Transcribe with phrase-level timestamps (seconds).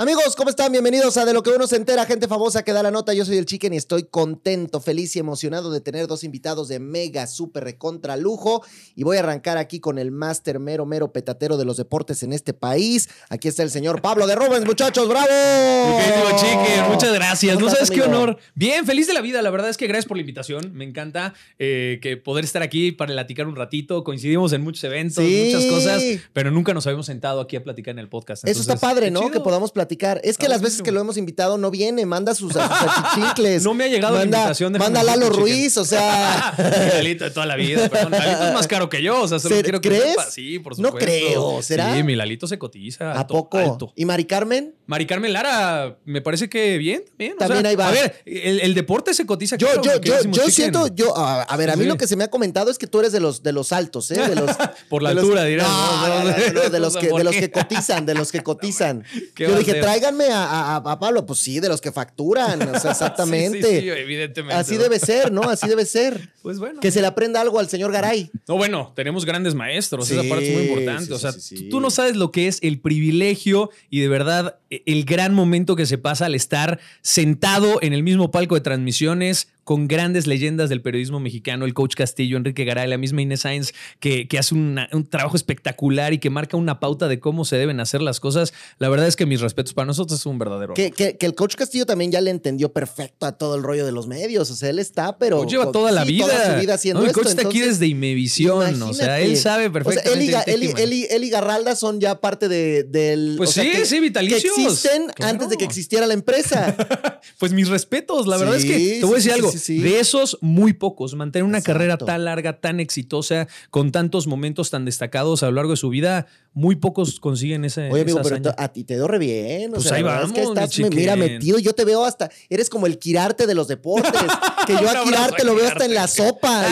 [0.00, 0.72] Amigos, ¿cómo están?
[0.72, 3.12] Bienvenidos a De lo que uno se entera, gente famosa que da la nota.
[3.12, 6.78] Yo soy el Chicken y estoy contento, feliz y emocionado de tener dos invitados de
[6.78, 8.64] mega, súper recontra lujo.
[8.96, 12.32] Y voy a arrancar aquí con el máster mero, mero petatero de los deportes en
[12.32, 13.10] este país.
[13.28, 15.28] Aquí está el señor Pablo de Rubens, muchachos, ¡bravo!
[15.28, 17.54] Mi Chicken, muchas gracias.
[17.56, 18.38] ¿Cómo No sabes qué honor.
[18.54, 19.42] Bien, feliz de la vida.
[19.42, 20.72] La verdad es que gracias por la invitación.
[20.72, 24.02] Me encanta eh, que poder estar aquí para platicar un ratito.
[24.02, 25.50] Coincidimos en muchos eventos, Sí.
[25.52, 28.48] muchas cosas, pero nunca nos habíamos sentado aquí a platicar en el podcast.
[28.48, 29.20] Eso está padre, ¿no?
[29.20, 29.32] chido.
[29.32, 29.89] Que podamos platicar.
[30.22, 33.62] Es que Está las veces que lo hemos invitado no viene, manda sus, sus achichincles.
[33.70, 36.54] No me ha llegado la invitación, déjame Manda Lalo Ruiz, o sea.
[36.94, 38.12] Lalito de toda la vida, perdón.
[38.12, 40.10] Lalito es más caro que yo, o sea, solo ¿Ser- quiero que crees?
[40.10, 40.30] sepa.
[40.30, 40.98] Sí, por No supuesto.
[41.10, 41.94] creo, ¿será?
[41.94, 43.12] Sí, mi Lalito se cotiza.
[43.12, 43.58] ¿A alto, poco?
[43.58, 43.92] alto.
[43.96, 44.74] ¿Y Mari Carmen?
[44.86, 47.34] Mari Carmen Lara, me parece que bien, bien.
[47.34, 47.88] o También sea, ahí va.
[47.88, 49.56] A ver, el, el deporte se cotiza.
[49.56, 51.88] Yo, claro, yo, yo, yo siento, yo, a, a ver, a mí Sí.
[51.88, 54.10] lo que se me ha comentado es que tú eres de los, de los altos,
[54.10, 54.14] ¿eh?
[54.28, 54.50] De los,
[54.90, 56.08] Por la de altura, dirás, No, ¿no?
[56.08, 58.42] no, no, no, no, de los que, ¿por de los que cotizan, de los que
[58.42, 59.04] cotizan.
[59.34, 61.26] ¿Qué Yo dije, tráiganme a, a- a Pablo.
[61.26, 63.62] Pues sí, de los que facturan, o sea, exactamente.
[63.62, 64.54] Sí, sí, sí, evidentemente.
[64.54, 64.82] Así ¿no?
[64.82, 65.42] debe ser, ¿no?
[65.42, 66.30] Así debe ser.
[66.40, 66.80] Pues bueno.
[66.80, 68.30] Que se le aprenda algo al señor Garay.
[68.48, 71.04] No, bueno, tenemos grandes maestros, Sí, esa parte es muy importante.
[71.04, 71.68] sí, o sea, sí, sí, tú- sí.
[71.68, 75.76] tú no sabes lo que es el privilegio y de verdad e- el gran momento
[75.76, 80.68] que se pasa al estar sentado en el mismo palco de transmisiones con grandes leyendas
[80.68, 84.54] del periodismo mexicano, el coach Castillo, Enrique Garay, la misma Inés Sáenz, que, que hace
[84.54, 88.20] una- un trabajo espectacular y que marca una pauta de cómo se deben hacer las
[88.20, 88.52] cosas.
[88.78, 90.74] La verdad es que mis respetos para nosotros es un verdadero.
[90.74, 93.84] Que, que- que el coach Castillo también ya le entendió perfecto a todo el rollo
[93.86, 94.50] de los medios.
[94.50, 95.38] O sea, él está, pero.
[95.38, 96.26] Coach lleva toda la sí, vida.
[96.26, 97.20] Toda su vida haciendo No, el esto.
[97.22, 98.82] coach está aquí desde Imevisión.
[98.82, 100.12] O sea, él sabe O sea, perfectamente.
[100.52, 103.34] él y, él él y- él y Garralda son ya parte de, del.
[103.36, 104.58] Pues o sea, sí, que- sí, Que vitalicios.
[104.58, 105.30] existen Claro.
[105.32, 106.76] antes de que existiera la empresa.
[107.38, 109.78] Pues mis respetos, la verdad es que te voy a decir sí, algo, sí, sí.
[109.80, 111.78] de esos muy pocos, mantener una Exacto.
[111.78, 115.88] carrera tan larga, tan exitosa, con tantos momentos tan destacados a lo largo de su
[115.88, 118.54] vida, muy pocos consiguen ese Oye, amigo, pero hazaña.
[118.58, 119.70] a ti te veo re bien.
[119.70, 121.58] O Pues sea, ahí verdad es que vamos, estás, me- mira, metido.
[121.60, 122.28] Yo te veo hasta.
[122.48, 124.12] Eres como el Kirarte de los deportes.
[124.66, 126.66] Que yo a Kirarte lo veo hasta en la sopa.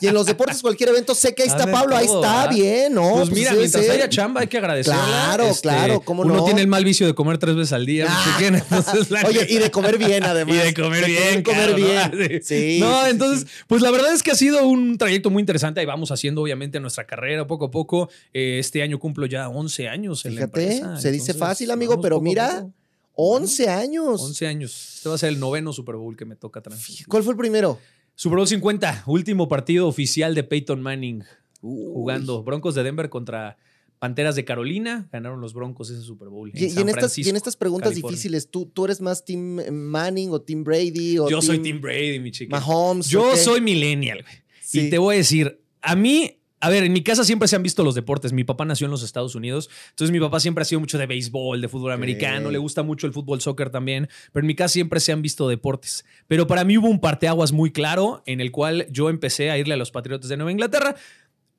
[0.00, 1.94] Y, y en los deportes, cualquier evento, sé que ahí está Pablo.
[1.94, 2.50] Ahí está ¿verdad?
[2.50, 3.12] bien, ¿no?
[3.16, 5.04] Pues mira, debe mientras haya chamba hay que agradecerla.
[5.04, 6.44] Claro, claro, cómo Uno no.
[6.44, 8.38] tiene el mal vicio de comer tres veces al día, Ah.
[8.40, 10.56] entonces, Oye, y de comer bien, además.
[10.56, 11.42] Y de comer bien.
[11.42, 12.10] comer bien.
[12.42, 12.78] Sí.
[12.80, 13.64] No, entonces, sí.
[13.66, 15.80] pues la verdad es que ha sido un trayecto muy interesante.
[15.80, 18.08] Ahí vamos haciendo, obviamente, nuestra carrera poco a poco.
[18.32, 20.96] Eh, este año cumplo ya 11 años en la Fíjate, empresa.
[21.00, 22.72] se dice Entonces, fácil, amigo, pero mira, poco.
[23.14, 24.20] 11 años.
[24.22, 24.94] 11 años.
[24.96, 27.06] Este va a ser el noveno Super Bowl que me toca transmitir.
[27.06, 27.78] ¿Cuál fue el primero?
[28.14, 31.22] Super Bowl 50, último partido oficial de Peyton Manning
[31.62, 31.92] Uy.
[31.92, 33.56] jugando Broncos de Denver contra
[33.98, 35.08] Panteras de Carolina.
[35.12, 36.50] Ganaron los Broncos ese Super Bowl.
[36.54, 38.16] En Y, San en estas, y Francisco, en estas preguntas California.
[38.16, 41.18] difíciles, ¿tú, ¿tú eres más Team Manning o Team Brady?
[41.18, 42.58] O Yo soy Tim Brady, mi chica.
[42.58, 43.08] Mahomes.
[43.08, 44.34] Yo soy millennial, güey.
[44.62, 44.80] Sí.
[44.80, 47.62] Y te voy a decir, a mí, a ver, en mi casa siempre se han
[47.62, 48.32] visto los deportes.
[48.32, 51.06] Mi papá nació en los Estados Unidos, entonces mi papá siempre ha sido mucho de
[51.06, 54.72] béisbol, de fútbol americano, le gusta mucho el fútbol soccer también, pero en mi casa
[54.72, 56.04] siempre se han visto deportes.
[56.26, 59.74] Pero para mí hubo un parteaguas muy claro en el cual yo empecé a irle
[59.74, 60.96] a los Patriotas de Nueva Inglaterra.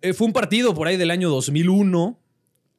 [0.02, 2.19] Eh, fue un partido por ahí del año 2001.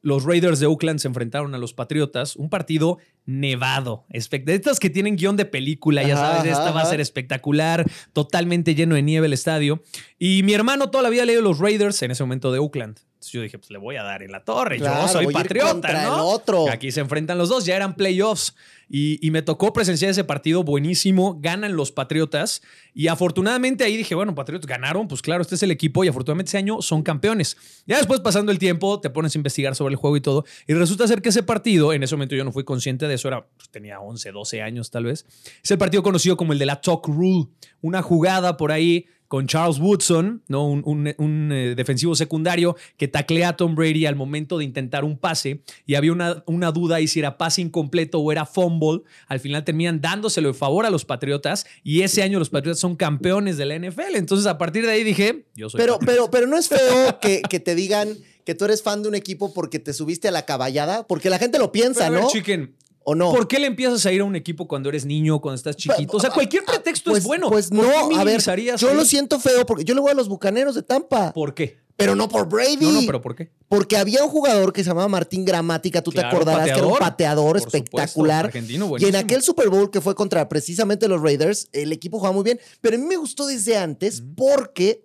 [0.01, 2.35] Los Raiders de Oakland se enfrentaron a los Patriotas.
[2.35, 4.05] Un partido nevado.
[4.09, 7.01] De estos que tienen guion de película, ya Ajá, sabes, esta ajá, va a ser
[7.01, 9.83] espectacular, totalmente lleno de nieve el estadio.
[10.17, 12.99] Y mi hermano toda la vida leído los Raiders en ese momento de Oakland.
[13.29, 14.77] Entonces yo dije, pues le voy a dar en la torre.
[14.77, 16.15] Claro, yo soy patriota, ¿no?
[16.15, 16.69] el otro.
[16.69, 18.55] Aquí se enfrentan los dos, ya eran playoffs.
[18.91, 21.37] Y, y me tocó presenciar ese partido buenísimo.
[21.39, 22.63] Ganan los Patriotas.
[22.95, 25.07] Y afortunadamente ahí dije, bueno, Patriotas ganaron.
[25.07, 26.03] Pues claro, este es el equipo.
[26.03, 27.55] Y afortunadamente ese año son campeones.
[27.85, 30.43] Ya después, pasando el tiempo, te pones a investigar sobre el juego y todo.
[30.67, 33.27] Y resulta ser que ese partido, en ese momento yo no fui consciente de eso,
[33.27, 35.27] era, pues, tenía 11, 12 años tal vez.
[35.63, 37.47] Es el partido conocido como el de la Talk Rule.
[37.81, 40.67] Una jugada por ahí con Charles Woodson, ¿no?
[40.67, 45.05] un, un- un, eh, defensivo secundario que taclea a Tom Brady al momento de intentar
[45.05, 49.03] un pase y había una, una duda ahí si era pase incompleto o era fumble.
[49.27, 52.97] Al final terminan dándoselo de favor a los Patriotas y ese año los Patriotas son
[52.97, 54.15] campeones de la NFL.
[54.15, 56.11] Entonces a partir de ahí dije, yo soy Pero, patriota.
[56.11, 58.09] pero, pero no es feo que, que te digan
[58.45, 61.37] que tú eres fan de un equipo porque te subiste a la caballada, porque la
[61.37, 62.29] gente lo piensa, Pero, a ver, ¿no?
[62.29, 62.75] Chicken,
[63.09, 63.31] ¿O no?
[63.31, 66.15] ¿Por qué le empiezas a ir a un equipo cuando eres niño, cuando estás chiquito?
[66.15, 67.49] O sea, cualquier pretexto Pues, es bueno.
[67.49, 68.39] Pues ¿Por no, a ver,
[68.77, 71.79] yo lo siento feo porque yo le voy a los bucaneros de Tampa, ¿Por qué?
[71.97, 72.77] pero no por Brady.
[72.85, 73.51] No, no, pero ¿por qué?
[73.67, 76.99] Porque había un jugador que se llamaba Martín Gramática, tú te acordarás que era un
[76.99, 77.59] pateador.
[77.59, 78.45] supuesto, espectacular.
[78.45, 82.35] argentino, y en aquel Super Bowl que fue contra precisamente los Raiders, el equipo jugaba
[82.35, 85.03] muy bien, pero a mí me gustó desde antes porque,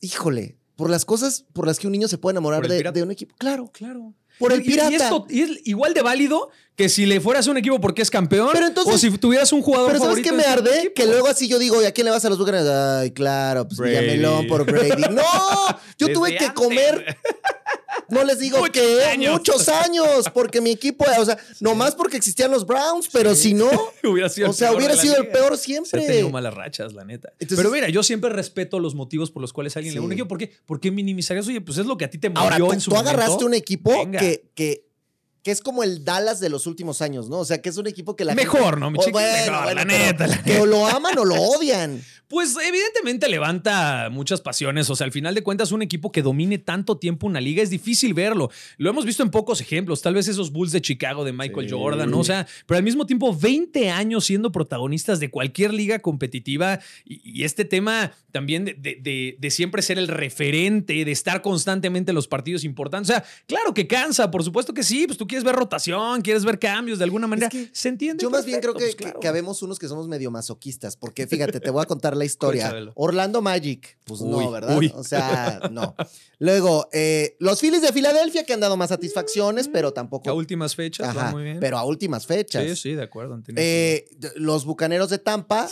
[0.00, 3.34] híjole, por las cosas por las que un niño se puede enamorar de un equipo.
[3.38, 3.70] Claro.
[3.72, 4.14] Claro.
[4.38, 4.90] Por el Y- pirata.
[4.90, 7.80] Y, es to- y es igual de válido que si le fueras a un equipo
[7.80, 10.78] porque es campeón Pero entonces- o si tuvieras un jugador Pero ¿sabes qué me arde?
[10.80, 10.94] equipo.
[10.94, 12.68] Que luego así yo digo, ¿y a quién le vas a los Buccaneers?
[12.68, 13.94] Ay, claro, pues Brady.
[13.96, 15.02] Villamelón por Brady.
[15.10, 15.22] ¡No!
[15.98, 16.52] Yo tuve que antes.
[16.52, 17.16] comer
[18.08, 19.32] no les digo Muchos que años.
[19.32, 23.68] muchos años, porque mi equipo, o sea, nomás porque existían los Browns, pero si no,
[24.04, 26.06] hubiera sido o sea, hubiera sido el peor Se siempre.
[26.06, 27.30] tenido malas rachas, la neta.
[27.38, 30.06] Entonces- Pero mira, yo siempre respeto los motivos por los cuales alguien le va a
[30.06, 30.14] un Sí.
[30.14, 30.28] equipo.
[30.28, 30.50] ¿Por qué?
[30.66, 31.46] ¿Por qué minimizarías?
[31.48, 33.10] Oye, pues es lo que a ti te movió Ahora, tú, en su tú momento.
[33.18, 34.86] agarraste un equipo que, que,
[35.42, 37.38] que es como el Dallas de los últimos años, ¿no?
[37.38, 38.90] O sea, que es un equipo que la Mejor, gente- ¿no?
[38.90, 39.12] Mi o chiqui?
[39.12, 42.02] bueno, Mejor, bueno, la neta, la Que o lo aman o lo odian.
[42.28, 44.90] Pues evidentemente levanta muchas pasiones.
[44.90, 47.70] O sea, al final de cuentas, un equipo que domine tanto tiempo una liga es
[47.70, 48.50] difícil verlo.
[48.78, 50.02] Lo hemos visto en pocos ejemplos.
[50.02, 51.74] Tal vez esos Bulls de Chicago de Michael Sí.
[51.74, 52.18] Jordan, ¿no?
[52.18, 56.80] O sea, pero al mismo tiempo, 20 años siendo protagonistas de cualquier liga competitiva.
[57.04, 61.42] Y, y este tema también de, de- de- de siempre ser el referente, de estar
[61.42, 63.10] constantemente en los partidos importantes.
[63.10, 65.06] O sea, claro que cansa, por supuesto que sí.
[65.06, 67.48] Pues tú quieres ver rotación, quieres ver cambios de alguna manera.
[67.48, 68.22] que Se entiende.
[68.22, 69.20] Yo más bien creo que, que, pues, claro.
[69.20, 72.74] que habemos unos que somos medio masoquistas, porque fíjate, te voy a contar la historia.
[72.94, 74.76] Orlando Magic, pues Uy, no, ¿verdad?
[74.76, 74.92] uy.
[74.96, 75.94] O sea, no.
[76.38, 80.28] Luego, eh, los Phillies de Filadelfia que han dado más satisfacciones, pero tampoco.
[80.28, 81.60] A últimas fechas, va muy bien.
[81.60, 82.64] pero a últimas fechas.
[82.64, 83.40] Sí, sí, de acuerdo.
[83.56, 85.68] Eh, los bucaneros de Tampa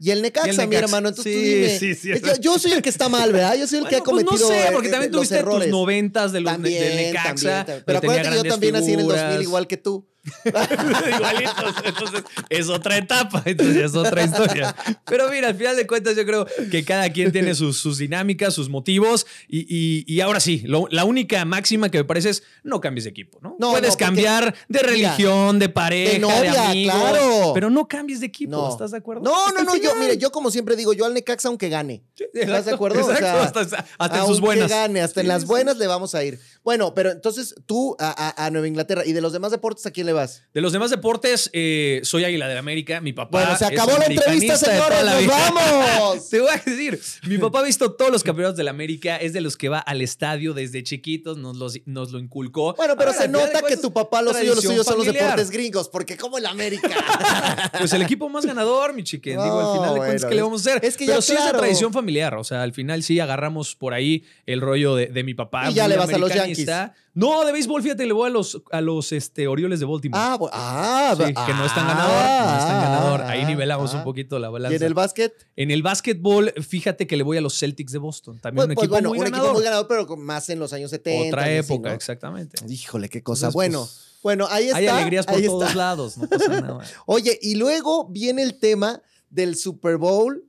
[0.00, 1.08] y el Necaxa, Y el mi hermano.
[1.08, 1.78] Entonces Sí, tú dime.
[1.78, 2.40] sí, sí.
[2.40, 3.56] Yo soy el que está mal, ¿verdad?
[3.56, 4.48] Yo soy el que ha pues cometido.
[4.48, 5.68] no sé, porque eh, también los tuviste errores.
[5.68, 7.24] tus noventas de los También, de Necaxa.
[7.30, 7.82] también, también.
[7.86, 9.42] Pero tenía acuérdate que yo también nací en el 2000 figuras.
[9.42, 10.06] igual que tú.
[10.44, 11.74] Igualitos.
[11.84, 14.74] Entonces, es otra etapa, entonces es otra historia.
[15.04, 18.54] Pero mira, al final de cuentas, yo creo que cada quien tiene sus, sus dinámicas,
[18.54, 19.26] sus motivos.
[19.48, 23.04] Y, y- y ahora sí, lo- la única máxima que me parece es no cambies
[23.04, 23.56] de equipo, ¿no?
[23.58, 26.94] No, Puedes no, cambiar de religión, de pareja, de, novia, amigos.
[26.96, 27.50] claro.
[27.54, 28.70] Pero no cambies de equipo, No.
[28.70, 29.22] ¿estás de acuerdo?
[29.22, 29.76] No, no, no.
[29.76, 32.02] Yo, mire, yo como siempre digo, yo al Necaxa aunque gane.
[32.16, 33.04] ¿Estás de Exacto, acuerdo?
[33.04, 34.70] O exacto, sea, hasta, hasta en sus aunque buenas.
[34.70, 35.48] gane, hasta en Sí, las sí.
[35.48, 36.38] buenas le vamos a ir.
[36.62, 39.90] Bueno, pero entonces tú a, a- a Nueva Inglaterra y de los demás deportes, ¿a
[39.90, 40.42] quién le vas?
[40.54, 43.00] De los demás deportes, eh, soy Águila de América.
[43.00, 43.40] Mi papá.
[43.42, 45.02] Bueno, se es acabó la entrevista, señores.
[45.04, 46.28] la ¡Nos vamos!
[46.30, 49.32] Te voy a decir, mi papá ha visto todos los campeonatos de la América, es
[49.32, 52.74] de los que va al estadio desde chiquitos, nos, los- nos lo inculcó.
[52.74, 55.50] Bueno, pero se nota que tu papá, lo suyo, lo tradición suyo son los deportes
[55.50, 56.88] gringos, porque como el América.
[57.78, 59.34] Pues el equipo más ganador, mi chiquen.
[59.42, 60.84] Digo, al final de cuentas, bueno, ¿qué le es- vamos a hacer?
[60.84, 62.34] es que ya, Pero sí es de tradición familiar.
[62.36, 65.70] O sea, al final sí agarramos por ahí el rollo de, de mi papá.
[65.70, 66.94] Y ya le vas a los americanista.
[67.14, 70.03] No, de béisbol, fíjate, le voy a los, a los este, Orioles de Baltimore.
[70.12, 73.22] Ah, ah, Sí, que no es tan ganador, no es tan ganador.
[73.22, 73.98] Ahí ah, nivelamos ah.
[73.98, 74.76] un poquito la ¿Y balanza.
[74.76, 75.46] en el básquet?
[75.56, 78.38] En el básquetbol, fíjate que le voy a los Celtics de Boston.
[78.40, 79.46] También Pues, un pues, equipo bueno, muy un ganador.
[79.46, 81.28] equipo muy ganador, pero más en los años 70.
[81.28, 81.94] Otra y así, época, ¿no?
[81.94, 82.64] exactamente.
[82.68, 83.46] Híjole, qué cosa.
[83.46, 84.78] Entonces, bueno, pues, bueno, ahí está.
[84.78, 85.74] Hay alegrías por todos está.
[85.74, 86.78] lados, no pasa nada.
[87.06, 90.44] Oye, y luego viene el tema del Super Bowl,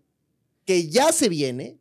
[0.65, 1.79] que ya se viene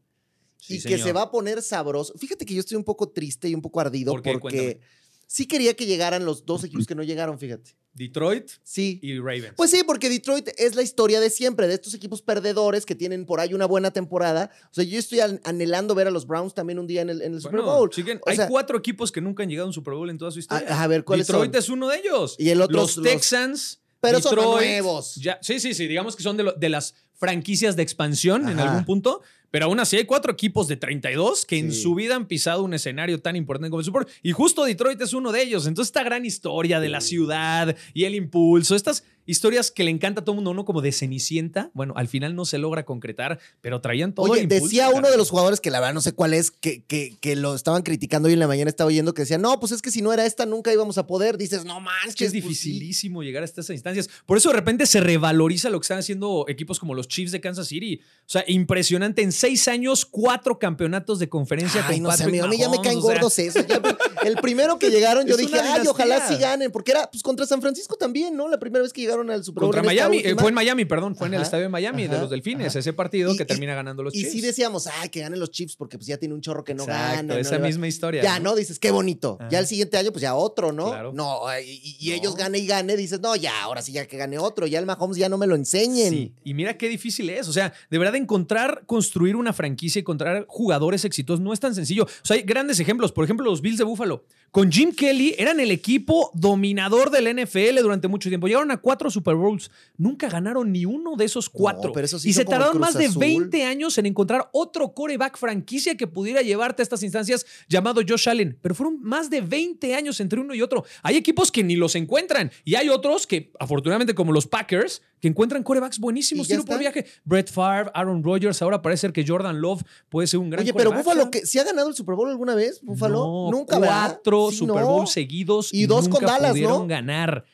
[0.66, 2.14] Sí, y que se va a poner sabroso.
[2.16, 4.80] Fíjate que yo estoy un poco triste y un poco ardido porque Cuéntame.
[5.26, 7.74] Sí quería que llegaran los dos equipos que no llegaron, fíjate.
[7.94, 8.98] Detroit Sí.
[9.02, 9.52] y Ravens.
[9.56, 13.24] Pues sí, porque Detroit es la historia de siempre, de estos equipos perdedores que tienen
[13.24, 14.50] por ahí una buena temporada.
[14.70, 17.22] O sea, yo estoy an- anhelando ver a los Browns también un día en el,
[17.22, 17.88] en el Super Bowl.
[17.90, 20.32] chiquen, O hay cuatro equipos que nunca han llegado a un Super Bowl en toda
[20.32, 20.66] su historia.
[20.76, 21.58] A, a ver, ¿cuáles Detroit son?
[21.60, 22.34] es uno de ellos.
[22.38, 23.80] Y el otro los los- Texans.
[24.00, 25.14] Pero son nuevos.
[25.14, 25.86] Ya, sí, sí, sí.
[25.86, 29.22] Digamos que son de, lo- de las franquicias de expansión en algún punto.
[29.54, 32.74] Pero aún así hay cuatro equipos de 32 que en su vida han pisado un
[32.74, 34.12] escenario tan importante como el Super Bowl.
[34.20, 35.68] Y justo Detroit es uno de ellos.
[35.68, 40.20] Entonces, esta gran historia de la ciudad y el impulso, estas historias que le encanta
[40.20, 43.38] a todo el mundo, uno como de Cenicienta, bueno, al final no se logra concretar,
[43.60, 44.64] pero traían todo Oye, el impulso.
[44.64, 47.36] decía uno de los jugadores que la verdad no sé cuál es, que, que, que
[47.36, 49.90] lo estaban criticando hoy en la mañana, estaba oyendo que decía, no, pues es que
[49.90, 51.38] si no era esta nunca íbamos a poder.
[51.38, 52.08] Dices, no manches.
[52.08, 52.70] Es que es pues sí".
[52.70, 54.08] dificilísimo llegar hasta esas instancias.
[54.26, 57.40] Por eso de repente se revaloriza lo que están haciendo equipos como los Chiefs de
[57.40, 58.00] Kansas City.
[58.20, 59.22] O sea, impresionante.
[59.22, 62.80] En seis años, cuatro campeonatos de conferencia Ay, con no sé, a mí ya me
[62.80, 63.66] caen sea, gordos esos.
[63.66, 63.80] Ya,
[64.24, 67.60] el primero que llegaron, yo dije, ay, ojalá sí ganen, porque era pues contra San
[67.60, 68.48] Francisco también, ¿no?
[68.48, 69.70] La primera vez que llegaron al Super Bowl.
[69.72, 72.30] Contra Miami, eh, fue en Miami, perdón, fue en el estadio de Miami, de los
[72.30, 72.78] Delfines, ajá.
[72.78, 74.32] ese partido Y- que y- termina ganando los Y Chiefs.
[74.32, 76.84] sí decíamos, ay, que ganen los Chiefs, porque pues ya tiene un chorro que no
[76.84, 77.38] Exacto, ganan.
[77.38, 77.66] esa ¿no?
[77.66, 78.22] misma historia.
[78.22, 78.54] Ya, ¿no?
[78.54, 79.38] Dices, qué bonito.
[79.50, 80.86] Ya el siguiente año, pues ya otro, ¿no?
[80.90, 81.12] Claro.
[81.14, 82.14] No, y, y No.
[82.16, 84.66] ellos gane y gane, dices, no, ya, ahora sí ya que gane otro.
[84.66, 86.10] Ya el Mahomes ya no me lo enseñen.
[86.10, 87.48] Sí, y mira qué difícil es.
[87.48, 91.74] O sea, de verdad, encontrar, construir una franquicia y encontrar jugadores exitosos no es tan
[91.74, 92.04] sencillo.
[92.04, 93.12] O sea, hay grandes ejemplos.
[93.12, 94.24] Por ejemplo, los Bills de Buffalo.
[94.50, 98.46] Con Jim Kelly eran el equipo dominador del NFL durante mucho tiempo.
[98.46, 99.70] Llegaron a cuatro Super Bowls.
[99.96, 101.92] Nunca ganaron ni uno de esos cuatro.
[101.92, 103.20] pero eso sí y se tardaron más de Azul.
[103.20, 108.28] 20 años en encontrar otro coreback franquicia que pudiera llevarte a estas instancias llamado Josh
[108.28, 108.58] Allen.
[108.62, 110.84] Pero fueron más de 20 años entre uno y otro.
[111.02, 112.50] Hay equipos que ni los encuentran.
[112.64, 116.78] Y hay otros que, afortunadamente, como los Packers, que encuentran corebacks buenísimos, tiro por está.
[116.78, 117.06] viaje.
[117.24, 120.74] Brett Favre, Aaron Rodgers, ahora parece ser que Jordan Love puede ser un gran Oye,
[120.74, 122.80] pero Búfalo, que ¿sí ha ganado el Super Bowl alguna vez?
[122.82, 123.18] ¿Búfalo?
[123.24, 123.78] No, Nunca.
[123.78, 124.86] Cuatro Sí, Super no.
[124.88, 126.86] Bowl seguidos Y y, dos con nunca Dallas, pudieron ¿no?
[126.86, 127.44] ganar.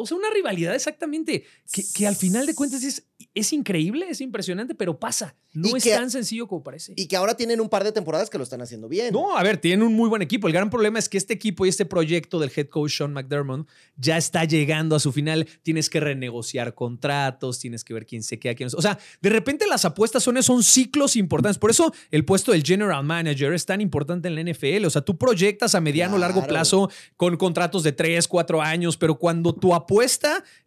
[0.00, 4.20] O sea, una rivalidad exactamente que, que al final de cuentas es es increíble, es
[4.20, 5.36] impresionante, pero pasa.
[5.52, 6.94] No Y es que- tan sencillo como parece.
[6.96, 9.12] Y que ahora tienen un par de temporadas que lo están haciendo bien.
[9.12, 10.46] No, a ver, tienen un muy buen equipo.
[10.46, 13.68] El gran problema es que este equipo y este proyecto del head coach Sean McDermott
[13.96, 15.46] ya está llegando a su final.
[15.62, 18.78] Tienes que renegociar contratos, tienes que ver quién se queda, quién no.
[18.78, 21.58] O sea, de repente las apuestas son, son ciclos importantes.
[21.58, 24.86] Por eso el puesto del general manager es tan importante en la NFL.
[24.86, 28.96] O sea, tú proyectas a mediano o largo plazo con contratos de 3, 4 años,
[28.96, 29.89] pero cuando tu apuesta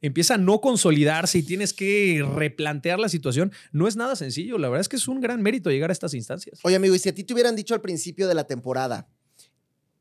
[0.02, 4.58] empieza a no consolidarse y tienes que replantear la situación, no es nada sencillo.
[4.58, 6.60] La verdad es que es un gran mérito llegar a estas instancias.
[6.64, 9.08] Oye, amigo, y si a ti te hubieran dicho al principio de la temporada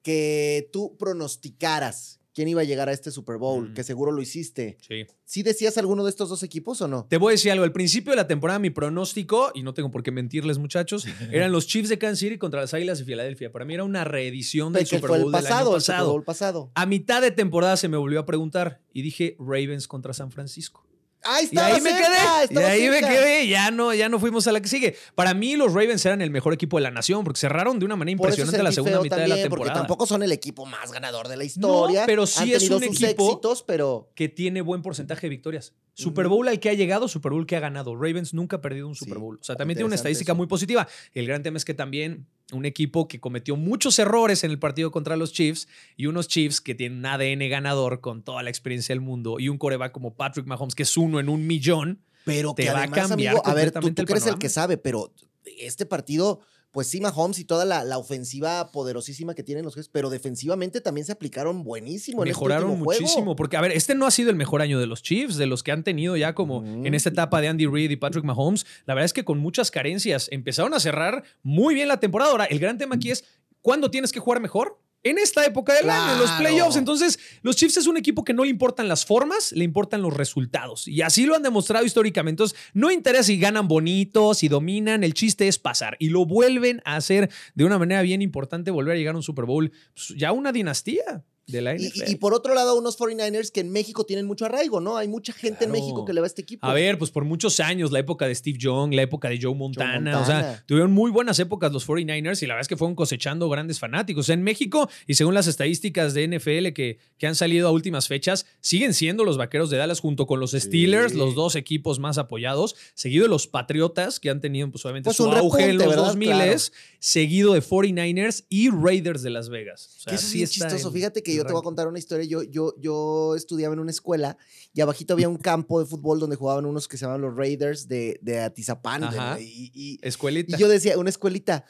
[0.02, 3.74] que tú pronosticaras quién iba a llegar a este Super Bowl, Mm.
[3.74, 5.04] que seguro lo hiciste, Sí.
[5.24, 7.06] ¿sí decías alguno de estos dos equipos o no?
[7.08, 7.64] Te voy a decir algo.
[7.64, 11.52] Al principio de la temporada, mi pronóstico, y no tengo por qué mentirles, muchachos, eran
[11.52, 13.52] los Chiefs de Kansas City contra las Águilas de Filadelfia.
[13.52, 16.02] Para mí era una reedición del Super fue Bowl el pasado, del año el Super.
[16.04, 16.70] Bowl pasado.
[16.74, 20.86] A mitad de temporada se me volvió a preguntar y dije Ravens contra San Francisco.
[21.24, 22.48] ¡Ahí Y estaba ahí me quedé.
[22.50, 23.46] Y ahí me quedé.
[23.48, 24.96] Ya no, ya no fuimos a la que sigue.
[25.14, 27.96] Para mí, los Ravens eran el mejor equipo de la nación porque cerraron de una
[27.96, 29.80] manera Por impresionante la segunda mitad de la también, Porque temporada.
[29.86, 32.04] tampoco son el equipo más ganador de la historia.
[32.06, 35.74] pero sí Han es un equipo- éxitos, pero que tiene buen porcentaje de victorias.
[35.94, 36.28] Super.
[36.28, 37.94] Bowl al que ha llegado, Super Bowl que ha ganado.
[37.94, 39.38] Ravens nunca ha perdido un Super Sí, Bowl.
[39.40, 40.36] O sea, también tiene una estadística eso.
[40.36, 40.88] muy positiva.
[41.12, 44.90] El gran tema es que también un equipo que cometió muchos errores en el partido
[44.90, 48.94] contra los Chiefs y unos Chiefs que tienen un ADN ganador con toda la experiencia
[48.94, 52.00] del mundo y un coreback como Patrick Mahomes, que es uno en un millón.
[52.24, 54.38] Pero te que va a además, cambiar amigo, a ver, tú, tú el eres el
[54.38, 55.12] que sabe, pero
[55.58, 56.40] este partido,
[56.72, 60.80] pues sí, Mahomes y toda la, la ofensiva poderosísima que tienen los Jets, pero defensivamente
[60.80, 63.00] también se aplicaron buenísimo en este Mejoraron último juego.
[63.02, 63.36] muchísimo.
[63.36, 65.62] Porque, a ver, este no ha sido el mejor año de los Chiefs, de los
[65.62, 68.64] que han tenido ya como en esta etapa de Andy Reid y Patrick Mahomes.
[68.86, 72.30] La verdad es que con muchas carencias empezaron a cerrar muy bien la temporada.
[72.30, 73.24] Ahora, el gran tema aquí es,
[73.60, 74.80] ¿cuándo tienes que jugar mejor?
[75.04, 76.76] En esta época del año, en los playoffs.
[76.76, 80.14] Entonces, los Chiefs es un equipo que no le importan las formas, le importan los
[80.14, 80.86] resultados.
[80.86, 82.42] Y así lo han demostrado históricamente.
[82.42, 85.02] Entonces, no interesa si ganan bonito, si dominan.
[85.02, 85.96] El chiste es pasar.
[85.98, 89.24] Y lo vuelven a hacer de una manera bien importante, volver a llegar a un
[89.24, 89.72] Super Bowl.
[89.94, 92.08] Pues, ya una dinastía de la Y, NFL.
[92.08, 94.96] y- y por otro lado, unos 49ers que en México tienen mucho arraigo, ¿no?
[94.96, 95.72] Hay mucha gente en.
[95.72, 96.66] México que le va a este equipo.
[96.66, 99.54] A ver, pues por muchos años, la época de Steve Young, la época de Joe
[99.54, 102.94] Montana, o sea, tuvieron muy buenas épocas los 49ers y la verdad es que fueron
[102.94, 104.28] cosechando grandes fanáticos.
[104.28, 108.46] En México, y según las estadísticas de NFL que, que han salido a últimas fechas,
[108.60, 112.76] siguen siendo los Vaqueros de Dallas junto con los Steelers, los dos equipos más apoyados,
[112.94, 115.84] seguido de los Patriotas, que han tenido pues, obviamente Pues su un auge en repunte,
[115.86, 116.06] los ¿verdad?
[116.08, 116.52] 2000 Claro.
[116.98, 119.96] seguido de 49ers y Raiders de Las Vegas.
[119.96, 120.88] O sea, Que eso es sí está chistoso.
[120.88, 122.24] en Fíjate que yo te voy a contar una historia.
[122.26, 124.36] Yo, yo, yo estudiaba en una escuela
[124.74, 127.88] y abajito había un campo de fútbol donde jugaban unos que se llamaban los Raiders
[127.88, 129.04] de, de Atizapán.
[129.04, 129.36] Ajá.
[129.36, 130.56] de- y, y- Escuelita.
[130.56, 131.64] y yo decía, una escuelita.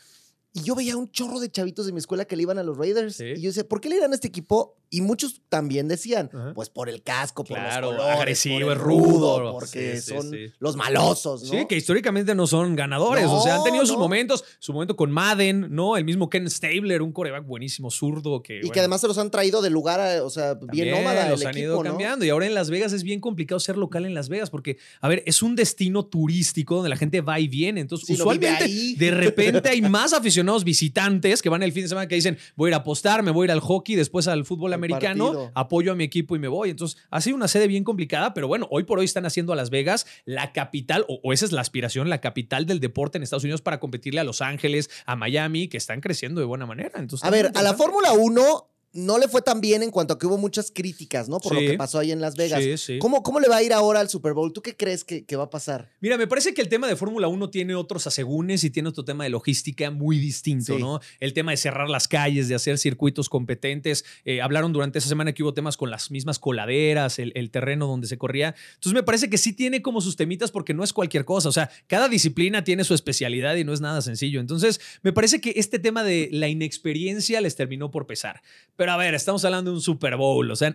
[0.54, 2.76] Y yo veía un chorro de chavitos de mi escuela que le iban a los
[2.76, 3.16] Raiders.
[3.16, 3.24] Sí.
[3.36, 4.76] Y yo decía, ¿por qué le irán a este equipo?
[4.90, 6.52] Y muchos también decían, Ajá.
[6.54, 9.52] pues por el casco, por Claro, los colores, agresivo, por el rudo.
[9.52, 11.48] porque Sí, sí, son los malosos, ¿no?
[11.50, 13.24] Sí, que históricamente no son ganadores.
[13.26, 14.44] o sea, han No, tenido sus momentos.
[14.58, 15.96] Su momento con Madden, ¿no?
[15.96, 18.42] El mismo Ken Stabler, un coreback buenísimo, zurdo.
[18.42, 21.30] Que, y que además se los han traído de lugar, a- o sea, bien nómada
[21.30, 21.88] los el han equipo, ido ¿no?
[21.88, 22.26] cambiando.
[22.26, 25.08] Y ahora en Las Vegas es bien complicado ser local en Las Vegas porque, a
[25.08, 27.80] ver, es un destino turístico donde la gente va y viene.
[27.80, 28.68] Entonces, usualmente,
[28.98, 32.68] de repente hay más aficionados visitantes que van el fin de semana que dicen, voy
[32.68, 35.52] a ir a apostar, me voy a ir al hockey, después al fútbol americano, partido.
[35.54, 36.70] apoyo a mi equipo y me voy.
[36.70, 39.56] Entonces, ha sido una sede bien complicada, pero bueno, hoy por hoy están haciendo a
[39.56, 43.22] Las Vegas la capital, o, o esa es la aspiración, la capital del deporte en
[43.22, 46.98] Estados Unidos para competirle a Los Ángeles, a Miami, que están creciendo de buena manera.
[46.98, 47.72] Entonces, A ver, a la.
[47.74, 51.40] Fórmula 1 no le fue tan bien en cuanto a que hubo muchas críticas, ¿no?
[51.40, 51.64] Por Sí.
[51.64, 52.62] lo que pasó ahí en Las Vegas.
[52.62, 52.98] Sí, sí.
[52.98, 54.52] ¿Cómo, ¿Cómo le va a ir ahora al Super Bowl?
[54.52, 55.90] ¿Tú qué crees que, que va a pasar?
[56.00, 59.04] Mira, me parece que el tema de Fórmula 1 tiene otros asegúnes y tiene otro
[59.04, 60.78] tema de logística muy distinto.
[60.78, 61.00] ¿no?
[61.20, 64.04] El tema de cerrar las calles, de hacer circuitos competentes.
[64.24, 67.86] Eh, hablaron durante esa semana que hubo temas con las mismas coladeras, el, el terreno
[67.86, 68.54] donde se corría.
[68.74, 71.48] Entonces me parece que sí tiene como sus temitas porque no es cualquier cosa.
[71.48, 74.40] O sea, cada disciplina tiene su especialidad y no es nada sencillo.
[74.40, 78.42] Entonces me parece que este tema de la inexperiencia les terminó por pesar.
[78.76, 80.50] Pero a ver, estamos hablando de un Super Bowl.
[80.50, 80.74] O sea,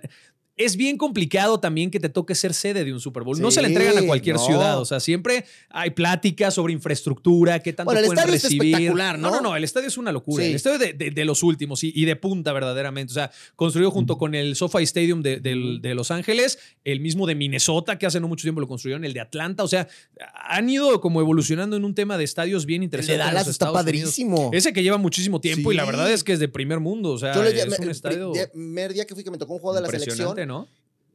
[0.58, 3.40] es bien complicado también que te toque ser sede de un Super Bowl.
[3.40, 4.46] no se le entregan a cualquier no.
[4.46, 4.80] ciudad.
[4.80, 8.74] O sea, siempre hay pláticas sobre infraestructura, qué tanto Bueno, el pueden estadio es recibir.
[8.74, 9.30] espectacular, ¿no?
[9.32, 10.44] no, no, el estadio es una locura.
[10.44, 10.50] Sí.
[10.50, 13.12] El estadio de, de- de los últimos y, y de punta verdaderamente.
[13.12, 17.36] O sea, construido junto con el SoFi Stadium de, de Los Ángeles, el mismo de
[17.36, 19.64] Minnesota, que hace no mucho tiempo lo construyeron, el de Atlanta.
[19.64, 19.88] O sea,
[20.34, 23.18] han ido como evolucionando en un tema de estadios bien El interesantes.
[23.18, 23.84] de Dallas está Unidos.
[23.84, 24.50] padrísimo.
[24.54, 27.12] Ese que lleva muchísimo tiempo y la verdad es que es de primer mundo.
[27.12, 29.54] O sea, Yo le es un el estadio primer día que fui que me tocó
[29.54, 30.68] un juego de la selección, ¿no?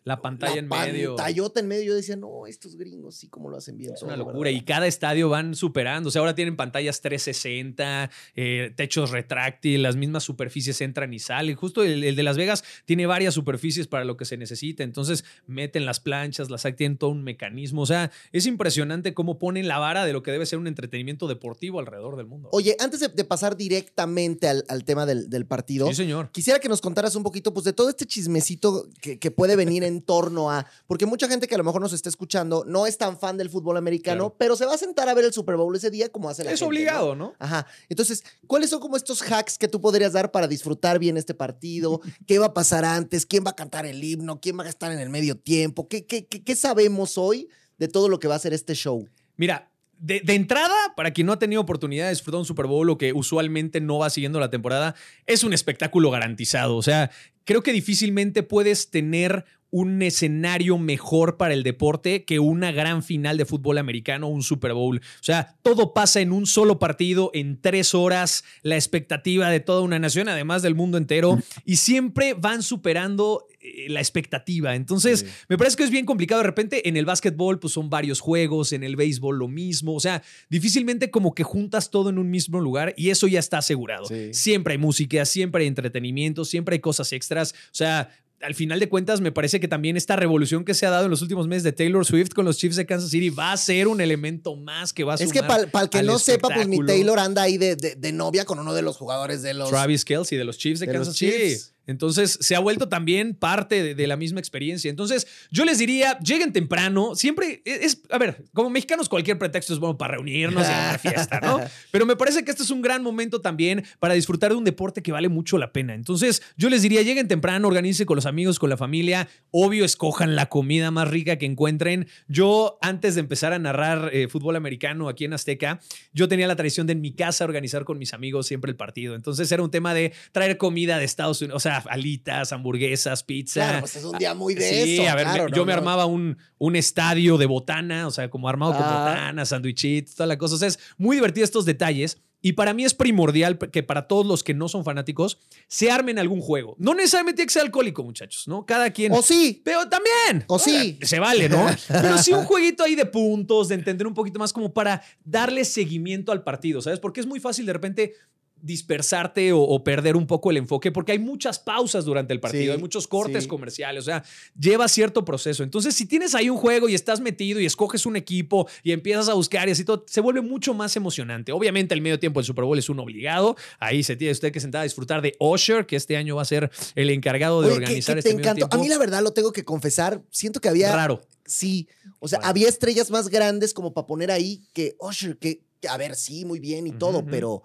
[0.04, 1.14] La pantalla en medio.
[1.16, 1.84] pantallota en medio.
[1.84, 3.94] Yo decía, no, estos gringos sí como lo hacen bien.
[3.94, 4.50] Es una locura.
[4.50, 6.08] Y cada estadio van superando.
[6.08, 11.54] O sea, ahora tienen pantallas 360, eh, techos retráctiles, las mismas superficies entran y salen.
[11.54, 14.82] Justo el, de Las Vegas tiene varias superficies para lo que se necesita.
[14.82, 17.82] Entonces meten las planchas, las tienen todo un mecanismo.
[17.82, 21.28] O sea, es impresionante cómo ponen la vara de lo que debe ser un entretenimiento
[21.28, 22.48] deportivo alrededor del mundo.
[22.52, 26.30] Oye, antes de, pasar directamente al, tema del, partido, sí, señor.
[26.32, 29.84] quisiera que nos contaras un poquito pues, de todo este chismecito que, que puede venir
[29.84, 32.86] en en torno a, porque mucha gente que a lo mejor nos está escuchando no
[32.86, 35.56] es tan fan del fútbol americano, pero se va a sentar a ver el Super
[35.56, 36.64] Bowl ese día como hace la es gente.
[36.64, 37.34] Es obligado, ¿no?
[37.38, 37.66] Ajá.
[37.88, 42.00] Entonces, ¿cuáles son como estos hacks que tú podrías dar para disfrutar bien este partido?
[42.26, 43.26] ¿Qué va a pasar antes?
[43.26, 44.40] ¿Quién va a cantar el himno?
[44.40, 45.88] ¿Quién va a estar en el medio tiempo?
[45.88, 49.08] ¿Qué, qué, qué, sabemos hoy de todo lo que va a ser este show?
[49.36, 52.90] Mira, de, de, entrada, para quien no ha tenido oportunidad de disfrutar un Super Bowl
[52.90, 54.94] o que usualmente no va siguiendo la temporada,
[55.26, 56.76] es un espectáculo garantizado.
[56.76, 57.10] O sea,
[57.44, 63.38] creo que difícilmente puedes tener un escenario mejor para el deporte que una gran final
[63.38, 64.98] de fútbol americano o un Super Bowl.
[64.98, 69.80] O sea, todo pasa en un solo partido, en tres horas, la expectativa de toda
[69.80, 74.74] una nación, además del mundo entero, y siempre van superando eh, la expectativa.
[74.74, 76.42] Entonces, me parece que es bien complicado.
[76.42, 79.94] De repente, en el básquetbol, pues son varios juegos, en el béisbol lo mismo.
[79.94, 83.58] O sea, difícilmente como que juntas todo en un mismo lugar y eso ya está
[83.58, 84.04] asegurado.
[84.32, 87.52] Siempre hay música, siempre hay entretenimiento, siempre hay cosas extras.
[87.52, 88.10] O sea,
[88.42, 91.10] al final de cuentas, me parece que también esta revolución que se ha dado en
[91.10, 93.88] los últimos meses de Taylor Swift con los Chiefs de Kansas City va a ser
[93.88, 95.26] un elemento más que va a sumar.
[95.26, 98.44] Es que para el que no sepa, pues mi Taylor anda ahí de, de, novia
[98.44, 99.70] con uno de los jugadores de los.
[99.70, 101.56] Travis Kelsey, de los Chiefs de, Kansas City.
[101.86, 104.90] Entonces se ha vuelto también parte de, la misma experiencia.
[104.90, 107.14] Entonces yo les diría, lleguen temprano.
[107.16, 110.98] Siempre e, es, a ver, como mexicanos cualquier pretexto es bueno para reunirnos y una
[110.98, 111.60] fiesta, ¿no?
[111.90, 115.02] Pero me parece que este es un gran momento también para disfrutar de un deporte
[115.02, 115.94] que vale mucho la pena.
[115.94, 119.28] Entonces yo les diría, lleguen temprano, organícense con los amigos, con la familia.
[119.50, 122.06] Obvio, escojan la comida más rica que encuentren.
[122.28, 125.80] Yo antes de empezar a narrar eh, fútbol americano aquí en Azteca,
[126.12, 129.16] yo tenía la tradición de en mi casa organizar con mis amigos siempre el partido.
[129.16, 133.60] Entonces era un tema de traer comida de Estados Unidos, o sea, alitas, hamburguesas, pizza.
[133.64, 136.76] Claro, pues es un día muy de sí, a ver, yo me armaba un, un
[136.76, 138.98] estadio de botana, o sea, como armado con ah.
[138.98, 140.54] botana, sandwichitos, toda la cosa.
[140.54, 142.18] O sea, es muy divertido estos detalles.
[142.44, 145.38] Y para mí es primordial que para todos los que no son fanáticos
[145.68, 146.74] se armen algún juego.
[146.76, 148.66] No necesariamente tiene que ser alcohólico, muchachos, ¿no?
[148.66, 149.12] Cada quien.
[149.12, 149.62] O sí.
[149.64, 150.44] Pero también.
[150.48, 150.98] O sí.
[151.02, 151.64] Se vale, ¿no?
[151.88, 155.64] Pero sí un jueguito ahí de puntos, de entender un poquito más como para darle
[155.64, 156.98] seguimiento al partido, ¿sabes?
[156.98, 158.14] Porque es muy fácil de repente
[158.62, 162.78] dispersarte o, perder un poco el enfoque porque hay muchas pausas durante el partido, hay
[162.78, 164.24] muchos cortes comerciales, o sea,
[164.58, 165.64] lleva cierto proceso.
[165.64, 169.28] Entonces, si tienes ahí un juego y estás metido y escoges un equipo y empiezas
[169.28, 171.50] a buscar y así todo, se vuelve mucho más emocionante.
[171.50, 173.56] Obviamente, el medio tiempo del Super Bowl es un obligado.
[173.80, 176.46] Ahí se tiene usted que sentar a disfrutar de Usher, que este año va a
[176.46, 178.74] ser el encargado de organizar este medio tiempo.
[178.74, 180.94] A mí, la verdad, lo tengo que confesar, siento que había.
[180.94, 181.20] Raro.
[181.44, 181.88] Sí,
[182.20, 186.14] o sea, había estrellas más grandes como para poner ahí que Usher, que, a ver,
[186.14, 187.64] sí, muy bien y todo, pero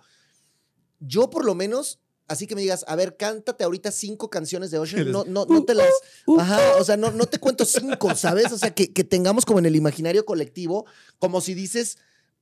[0.99, 4.79] yo por lo menos, así que me digas, a ver, cántate ahorita cinco canciones de
[4.79, 5.89] Ocean, no, no, no te las,
[6.38, 8.51] ajá, o sea, no, no te cuento cinco, ¿sabes?
[8.51, 10.86] O sea, que, que tengamos como en el imaginario colectivo,
[11.19, 11.97] como si dices,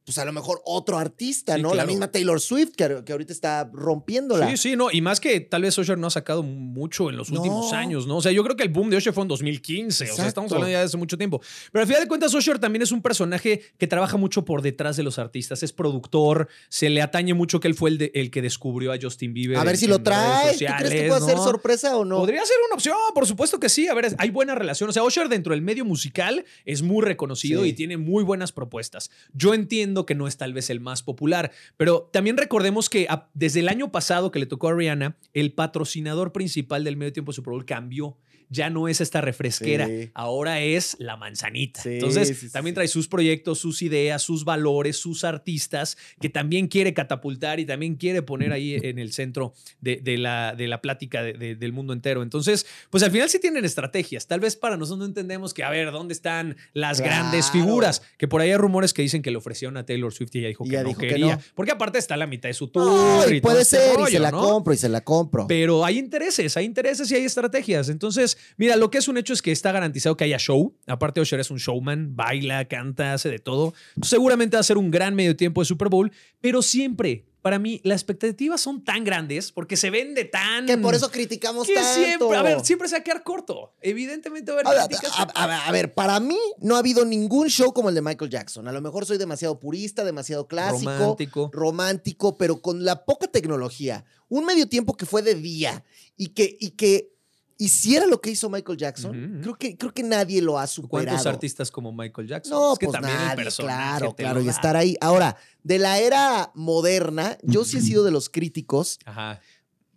[0.05, 1.73] pues a lo mejor otro artista, ¿no?
[1.73, 4.47] La misma Taylor Swift, que, que, ahorita está rompiéndola.
[4.51, 4.91] Sí, sí, no.
[4.91, 8.17] Y más que tal vez Usher no ha sacado mucho en los últimos años, ¿no?
[8.17, 10.11] O sea, yo creo que el boom de Usher fue en 2015.
[10.11, 11.41] O sea, estamos hablando ya de hace mucho tiempo.
[11.71, 14.95] Pero al final de cuentas, Usher también es un personaje que trabaja mucho por detrás
[14.95, 15.63] de los artistas.
[15.63, 19.33] Es productor, se le atañe mucho que él fue el, el que descubrió a Justin
[19.33, 19.57] Bieber.
[19.57, 20.55] A ver si lo trae.
[20.55, 22.17] ¿Tú crees que puede ser sorpresa o no?
[22.17, 23.87] Podría ser una opción, por supuesto que sí.
[23.87, 24.87] A ver, hay buena relación.
[24.87, 29.09] O sea, Usher dentro del medio musical es muy reconocido y tiene muy buenas propuestas.
[29.33, 31.51] Yo entiendo que no es tal vez el más popular.
[31.77, 36.31] Pero también recordemos que desde el año pasado que le tocó a Rihanna, el patrocinador
[36.31, 38.17] principal del medio tiempo Super Bowl cambió
[38.49, 41.81] ya no es esta refresquera, ahora es la manzanita.
[41.85, 47.59] Entonces, también trae sus proyectos, sus ideas, sus valores, sus artistas, que también quiere catapultar
[47.59, 51.93] y también quiere poner ahí en el centro de, la, de la plática del mundo
[51.93, 52.23] entero.
[52.23, 54.27] Entonces, pues al final sí tienen estrategias.
[54.27, 58.01] Tal vez para nosotros no entendemos que, a ver, ¿dónde están las grandes figuras?
[58.17, 60.47] Que por ahí hay rumores que dicen que le ofrecieron a Taylor Swift y ella
[60.49, 61.39] dijo, que, no quería.
[61.55, 63.33] Porque aparte está la mitad de su tour.
[63.33, 65.47] y puede este ser, y se la compro, y se la compro.
[65.47, 67.89] Pero hay intereses, hay intereses y hay estrategias.
[67.89, 70.75] Entonces, mira, lo que es un hecho es que está garantizado que haya show.
[70.87, 73.73] Aparte, Usher es un showman, baila, canta, hace de todo.
[74.01, 77.79] Seguramente va a ser un gran medio tiempo de Super Bowl, pero siempre para mí
[77.83, 80.65] las expectativas son tan grandes porque se vende tan.
[80.65, 83.75] Que por eso criticamos que Siempre, a ver, siempre se va a quedar corto.
[83.81, 84.97] Evidentemente va a haber
[85.35, 88.67] a, ver, para mí no ha habido ningún show como el de Michael Jackson.
[88.67, 94.05] A lo mejor soy demasiado purista, demasiado clásico, romántico, romántico pero con la poca tecnología.
[94.27, 95.83] Un medio tiempo que fue de día
[96.17, 97.14] y que, y que
[97.57, 101.05] hiciera lo que hizo Michael Jackson, creo, que, creo que nadie lo ha superado.
[101.07, 102.51] ¿Cuántos artistas como Michael Jackson?
[102.51, 104.97] No, es que pues también nadie, claro, claro, y estar ahí.
[104.99, 108.99] Ahora, de la era moderna, yo sí he sido de los críticos.
[109.05, 109.39] Ajá.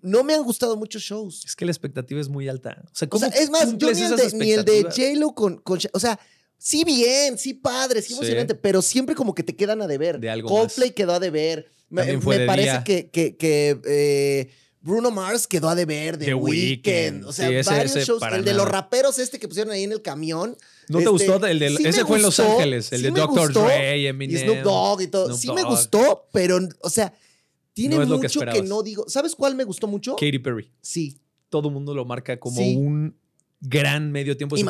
[0.01, 1.44] No me han gustado muchos shows.
[1.44, 2.81] Es que la expectativa es muy alta.
[2.85, 4.97] O sea, O ¿cómo sea, es más, yo ni el, de, ni el de expectativas?
[4.97, 6.21] J-Lo con, con O sea,
[6.57, 8.14] sí bien, sí padre, sí Sí.
[8.14, 10.21] emocionante, pero siempre como que te quedan a deber.
[10.21, 10.94] De algo Coldplay más.
[10.94, 11.68] quedó a deber.
[11.90, 12.85] Me, También fue me de parece día.
[12.85, 17.25] que, que, que, eh, Bruno Mars quedó a deber, The, The Weeknd.
[17.25, 18.23] O sea, Sí, ese- varios ese shows.
[18.33, 20.57] El de los raperos este que pusieron ahí en el camión.
[20.88, 21.47] ¿No te este, gustó?
[21.47, 23.53] El de, sí ese fue en Los Ángeles, el sí de Dr.
[23.53, 24.43] Dre, Y Eminem.
[24.45, 25.27] Snoop Dogg y todo.
[25.27, 27.12] Snoop sí me gustó, pero, o sea,
[27.75, 29.05] tiene No que mucho que, no digo.
[29.09, 30.17] ¿Sabes cuál me gustó mucho?
[30.17, 30.71] Katy Perry.
[30.81, 31.21] Sí.
[31.49, 33.17] Todo el mundo lo marca como un
[33.61, 34.64] gran medio tiempo Y.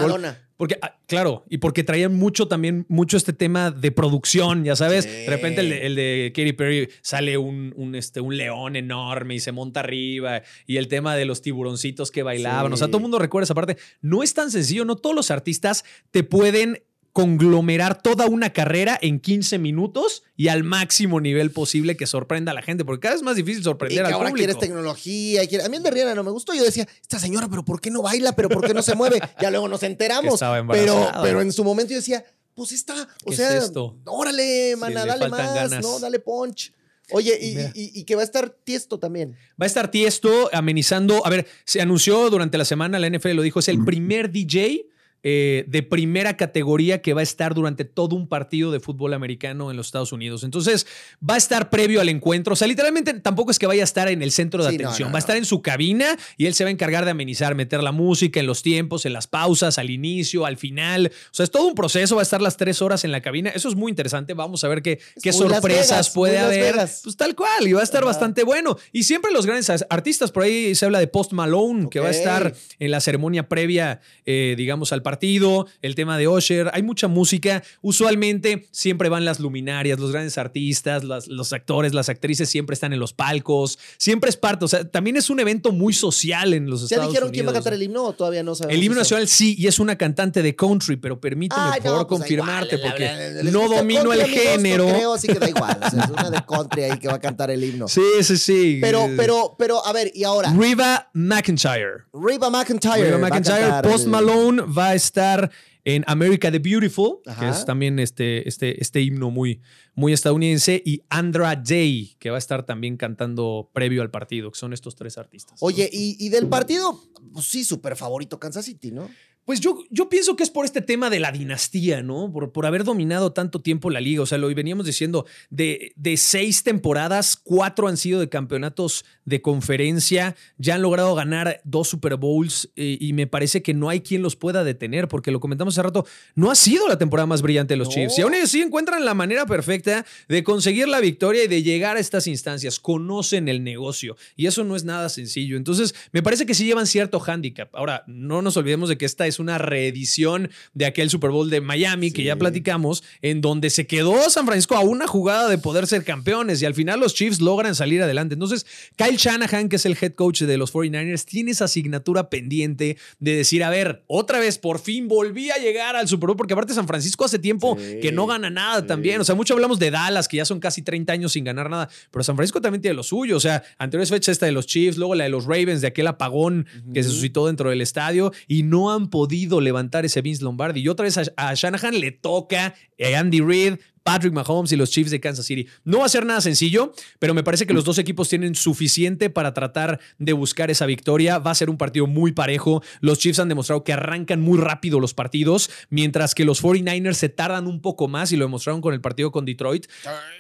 [0.57, 5.05] Porque, ah, claro, y porque traían mucho también, mucho este tema de producción, ya sabes.
[5.05, 5.11] Sí.
[5.11, 9.37] De repente el de, el de Katy Perry sale un, un, este, un león enorme
[9.37, 10.42] y se monta arriba.
[10.66, 12.72] Y el tema de los tiburoncitos que bailaban.
[12.72, 13.77] O sea, todo el mundo recuerda esa parte.
[14.01, 16.83] No es tan sencillo, no todos los artistas te pueden
[17.22, 22.54] conglomerar toda una carrera en 15 minutos y al máximo nivel posible que sorprenda a
[22.54, 24.46] la gente, porque cada vez es más difícil Y sorprender que al ahora público.
[24.46, 25.42] quieres tecnología.
[25.42, 26.54] y quiere- A mí el de Rihanna no me gustó.
[26.54, 28.37] Yo decía, esta señora, pero ¿por qué no baila?
[28.37, 29.20] ¿Pero por qué no se mueve?
[29.40, 30.38] Ya luego nos enteramos.
[30.70, 33.96] Pero, pero en su momento yo decía, pues está, o ¿Qué sea, es esto?
[34.04, 35.83] órale, mana, le dale más, ganas.
[35.83, 35.98] ¿no?
[35.98, 36.72] Dale punch.
[37.11, 39.33] Oye, y, y- y que va a estar tiesto también.
[39.61, 41.26] Va a estar Tiesto amenizando.
[41.26, 44.87] A ver, se anunció durante la semana, la NFL lo dijo, es el primer DJ
[45.22, 49.70] eh, de primera categoría que va a estar durante todo un partido de fútbol americano
[49.70, 50.44] en los Estados Unidos.
[50.44, 50.87] Entonces,
[51.28, 52.52] va a estar previo al encuentro.
[52.52, 55.09] O sea, literalmente tampoco es que vaya a estar en el centro de Sí, atención.
[55.09, 57.54] no, va a estar en su cabina y él se va a encargar de amenizar,
[57.54, 61.11] meter la música en los tiempos, en las pausas, al inicio, al final.
[61.31, 62.16] O sea, es todo un proceso.
[62.16, 63.50] Va a estar las tres horas en la cabina.
[63.50, 64.35] Eso es muy interesante.
[64.35, 66.74] Vamos a ver qué, qué muy Las sorpresas Vegas, puede haber.
[66.74, 68.76] Pues tal cual, y va a estar bastante bueno.
[68.92, 72.09] Y siempre los grandes as- artistas, por ahí se habla de Post Malone, que va
[72.09, 76.83] a estar en la ceremonia previa, eh, digamos, al partido, el tema de Usher, hay
[76.83, 77.62] mucha música.
[77.81, 82.92] Usualmente siempre van las luminarias, los grandes artistas, las- los actores, las actrices siempre están
[82.92, 86.68] en los palcos, siempre es parte, o sea, también es un evento muy social en
[86.68, 87.33] los ¿Ya Estados dijeron Unidos.
[87.33, 88.77] quién va a cantar el himno o todavía no sabemos?
[88.77, 89.14] El himno eso?
[89.14, 92.77] nacional sí, y es una cantante de country, pero permíteme Ay, por favor pues confirmarte,
[92.77, 94.88] igual, porque la- la- la- la- no domino el amigos, no género.
[94.88, 95.79] creo, así que da igual.
[95.87, 97.88] o sea, es una de country ahí que va a cantar el himno.
[97.88, 98.79] Sí, sí, sí.
[98.81, 102.05] Pero, pero, pero, a ver, y ahora, Riva McIntyre.
[102.12, 103.03] Reba McIntyre.
[103.03, 105.51] Reba va a McIntyre, Post Malone va a estar
[105.85, 109.63] en America the Beautiful, que es también este, este, este himno muy,
[109.95, 114.59] muy estadounidense, y Andra Day, que va a estar también cantando previo al partido, que
[114.59, 115.57] son estos tres artistas.
[115.61, 117.01] Oye, y, y del partido,
[117.33, 119.09] pues sí, súper favorito Kansas City, ¿no?
[119.49, 122.31] Pues yo, yo pienso que es por este tema de la dinastía, ¿no?
[122.31, 124.21] Por, por haber dominado tanto tiempo la liga.
[124.21, 129.41] O sea, lo veníamos diciendo, de, de seis temporadas, cuatro han sido de campeonatos de
[129.41, 134.03] conferencia, ya han logrado ganar dos Super Bowls eh, y me parece que no hay
[134.03, 137.41] quien los pueda detener, porque lo comentamos hace rato, no ha sido la temporada más
[137.41, 137.95] brillante de los No.
[137.95, 138.19] Chiefs.
[138.19, 142.01] Y aún así encuentran la manera perfecta de conseguir la victoria y de llegar a
[142.01, 142.79] estas instancias.
[142.79, 145.57] Conocen el negocio y eso no es nada sencillo.
[145.57, 147.75] Entonces, me parece que sí llevan cierto hándicap.
[147.75, 151.61] Ahora, no nos olvidemos de que esta es una reedición de aquel Super Bowl de
[151.61, 155.87] Miami que ya platicamos, en donde se quedó San Francisco a una jugada de poder
[155.87, 158.35] ser campeones y al final los Chiefs logran salir adelante.
[158.35, 162.96] Entonces, Kyle Shanahan, que es el head coach de los 49ers, tiene esa asignatura pendiente
[163.18, 166.55] de decir, a ver, otra vez, por fin volví a llegar al Super Bowl, porque
[166.55, 168.87] aparte San Francisco hace tiempo Sí, que no gana nada sí.
[168.87, 169.20] también.
[169.20, 171.88] O sea, mucho hablamos de Dallas, que ya son casi 30 años sin ganar nada,
[172.11, 173.37] pero San Francisco también tiene lo suyo.
[173.37, 176.07] O sea, anteriores fechas esta de los Chiefs, luego la de los Ravens, de aquel
[176.07, 179.28] apagón que se suscitó dentro del estadio y no han podido
[179.61, 180.81] levantar ese Vince Lombardi.
[180.81, 183.79] Y otra vez a, a Shanahan le toca eh, Andy Reid.
[184.09, 185.66] Patrick Mahomes y los Chiefs de Kansas City.
[185.85, 189.29] No va a ser nada sencillo, pero me parece que los dos equipos tienen suficiente
[189.29, 191.38] para tratar de buscar esa victoria.
[191.38, 192.83] Va a ser un partido muy parejo.
[193.01, 197.29] Los Chiefs han demostrado que arrancan muy rápido los partidos, mientras que los 49ers se
[197.29, 199.87] tardan un poco más y lo demostraron con el partido con Detroit.